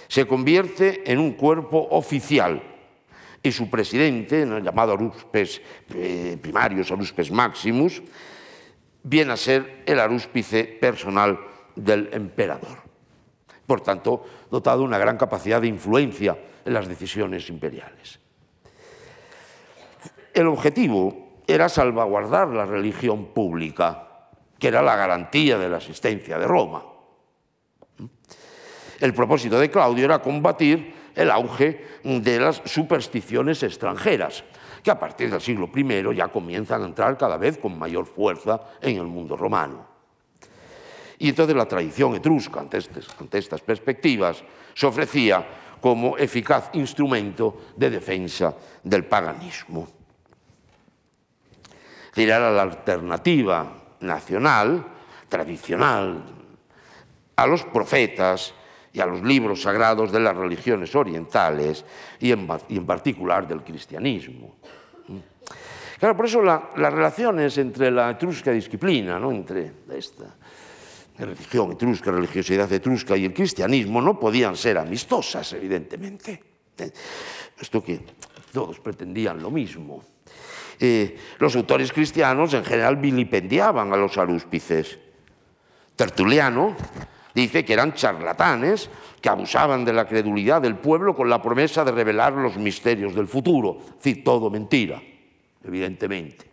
[0.07, 2.61] Se convierte en un cuerpo oficial
[3.41, 5.61] y su presidente, en el llamado aruspes
[5.95, 8.01] eh, primarios, aruspes maximus,
[9.03, 11.39] viene a ser el arúspice personal
[11.75, 12.83] del emperador.
[13.65, 18.19] Por tanto, dotado de una gran capacidad de influencia en las decisiones imperiales.
[20.33, 24.02] El objetivo era salvaguardar la religión pública,
[24.63, 26.81] que era la garantía de la existencia de Roma.
[28.97, 34.45] El propósito de Claudio era combatir el auge de las supersticiones extranjeras,
[34.81, 38.61] que a partir del siglo I ya comienzan a entrar cada vez con mayor fuerza
[38.79, 39.85] en el mundo romano.
[41.19, 45.45] Y entonces la tradición etrusca, ante, estas perspectivas, se ofrecía
[45.81, 49.89] como eficaz instrumento de defensa del paganismo.
[52.15, 54.85] Era la alternativa nacional,
[55.27, 56.23] tradicional,
[57.35, 58.53] a los profetas
[58.91, 61.83] y a los libros sagrados de las religiones orientales
[62.19, 64.55] y en, particular del cristianismo.
[65.97, 69.31] Claro, por eso las relaciones entre la etrusca disciplina, ¿no?
[69.31, 70.35] entre esta
[71.17, 76.43] religión etrusca, religiosidad etrusca y el cristianismo no podían ser amistosas, evidentemente.
[77.59, 78.01] Esto que
[78.51, 80.03] todos pretendían lo mismo.
[81.39, 84.99] Los autores cristianos en general vilipendiaban a los arúspices.
[85.95, 86.75] Tertuliano
[87.33, 91.91] Dice que eran charlatanes que abusaban de la credulidad del pueblo con la promesa de
[91.91, 93.77] revelar los misterios del futuro.
[93.79, 95.01] Es decir, todo mentira,
[95.63, 96.51] evidentemente.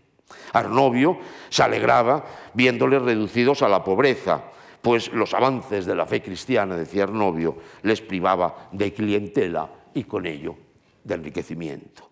[0.53, 1.19] Arnovio
[1.51, 2.25] se alegraba
[2.55, 4.43] viéndoles reducidos a la pobreza,
[4.81, 10.25] pues los avances de la fe cristiana, decía Arnovio, les privaba de clientela y con
[10.25, 10.57] ello
[11.05, 12.10] de enriquecimiento.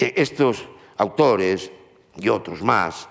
[0.00, 1.70] Estos autores
[2.16, 3.08] y otros más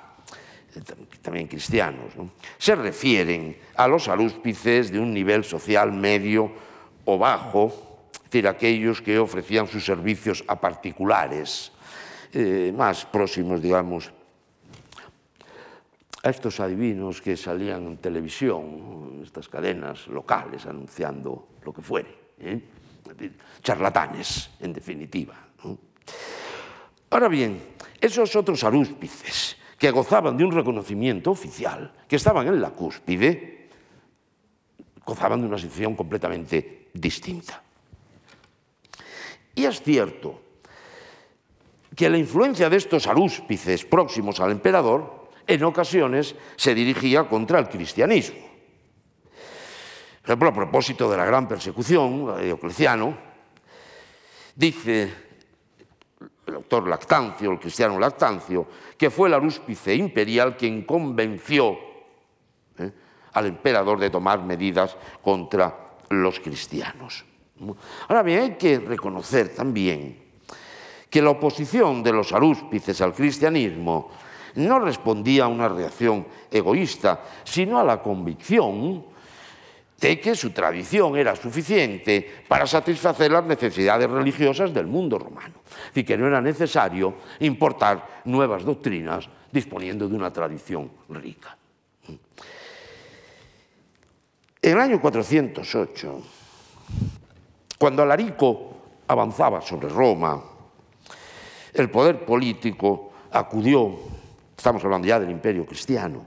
[1.22, 2.14] también cristianos,
[2.58, 6.52] se refieren a los alúspices de un nivel social medio
[7.06, 7.74] o bajo,
[8.14, 11.72] es decir, aquellos que ofrecían sus servicios a particulares,
[12.34, 14.12] eh, más próximos, digamos,
[16.24, 22.62] a estos adivinos que salían en televisión, estas cadenas locales anunciando lo que fuere, ¿eh?
[23.64, 25.36] charlatanes, en definitiva.
[27.10, 27.62] Ahora bien,
[28.01, 33.70] esos otros arúspices, que gozaban de un reconocimiento oficial, que estaban en la cúspide,
[35.05, 37.62] gozaban de una situación completamente distinta.
[39.55, 40.41] Y es cierto
[41.95, 47.70] que la influencia de estos arúspices próximos al emperador en ocasiones se dirigía contra el
[47.70, 48.45] cristianismo.
[50.22, 53.18] Por ejemplo, a propósito de la gran persecución de Diocleciano,
[54.55, 55.26] dice
[56.48, 58.66] el autor Lactancio, el cristiano Lactancio,
[58.98, 61.78] que fue el arúspice imperial quien convenció
[62.78, 62.91] ¿eh?
[63.34, 65.76] al emperador de tomar medidas contra
[66.10, 67.26] los cristianos.
[68.08, 70.24] Ahora bien, hay que reconocer también
[71.10, 74.10] que la oposición de los arúspices al cristianismo
[74.56, 79.06] no respondía a una reacción egoísta, sino a la convicción
[80.00, 85.56] de que su tradición era suficiente para satisfacer las necesidades religiosas del mundo romano.
[85.95, 91.58] Y que no era necesario importar nuevas doctrinas disponiendo de una tradición rica.
[94.62, 96.22] En el año 408,
[97.78, 98.78] cuando Alarico
[99.08, 100.43] avanzaba sobre Roma,
[101.74, 103.98] el poder político acudió,
[104.56, 106.26] estamos hablando ya del imperio cristiano,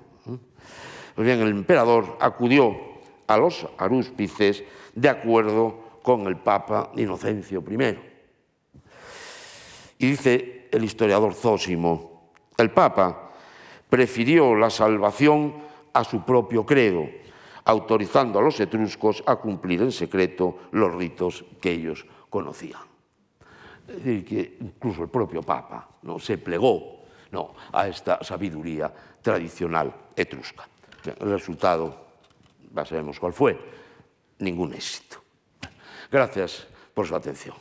[1.15, 2.90] pues bien, el emperador acudió
[3.31, 7.99] a los arúspices de acuerdo con el Papa Inocencio I.
[9.99, 13.31] Y dice el historiador Zósimo, el Papa
[13.89, 15.63] prefirió la salvación
[15.93, 17.07] a su propio credo,
[17.67, 22.83] autorizando a los etruscos a cumplir en secreto los ritos que ellos conocían.
[23.87, 26.19] Es decir, que incluso el propio Papa ¿no?
[26.19, 27.55] se plegó ¿no?
[27.73, 30.69] a esta sabiduría tradicional etrusca.
[31.05, 32.10] El resultado
[32.71, 33.59] ya sabemos cuál fue,
[34.39, 35.23] ningún éxito.
[36.11, 37.55] Gracias por su atención.